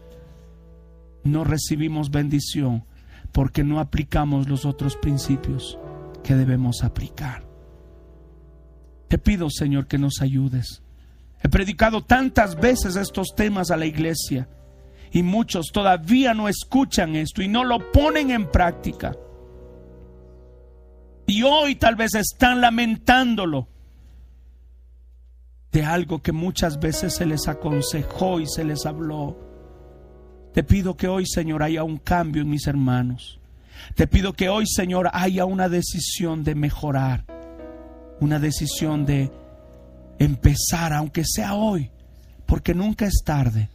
[1.24, 2.84] no recibimos bendición
[3.32, 5.78] porque no aplicamos los otros principios
[6.24, 7.44] que debemos aplicar.
[9.08, 10.82] Te pido, Señor, que nos ayudes.
[11.42, 14.48] He predicado tantas veces estos temas a la iglesia
[15.12, 19.16] y muchos todavía no escuchan esto y no lo ponen en práctica.
[21.26, 23.68] Y hoy tal vez están lamentándolo
[25.72, 29.38] de algo que muchas veces se les aconsejó y se les habló.
[30.54, 33.40] Te pido que hoy, Señor, haya un cambio en mis hermanos.
[33.96, 37.26] Te pido que hoy, Señor, haya una decisión de mejorar,
[38.20, 39.32] una decisión de
[40.20, 41.90] empezar, aunque sea hoy,
[42.46, 43.70] porque nunca es tarde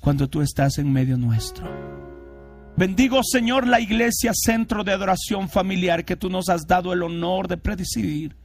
[0.00, 1.89] cuando tú estás en medio nuestro.
[2.80, 7.46] Bendigo, Señor, la iglesia, centro de adoración familiar que tú nos has dado el honor
[7.46, 8.38] de presidir.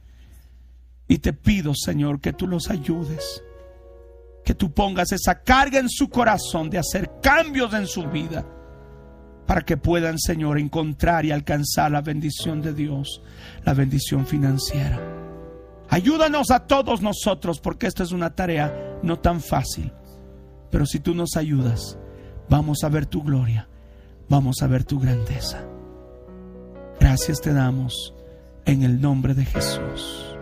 [1.08, 3.42] Y te pido, Señor, que tú los ayudes.
[4.44, 8.44] Que tú pongas esa carga en su corazón de hacer cambios en su vida.
[9.46, 13.22] Para que puedan, Señor, encontrar y alcanzar la bendición de Dios,
[13.64, 15.00] la bendición financiera.
[15.88, 19.90] Ayúdanos a todos nosotros, porque esta es una tarea no tan fácil.
[20.70, 21.98] Pero si tú nos ayudas,
[22.50, 23.66] vamos a ver tu gloria
[24.28, 25.64] vamos a ver tu grandeza.
[27.00, 28.14] Gracias te damos
[28.64, 30.35] en el nombre de Jesús.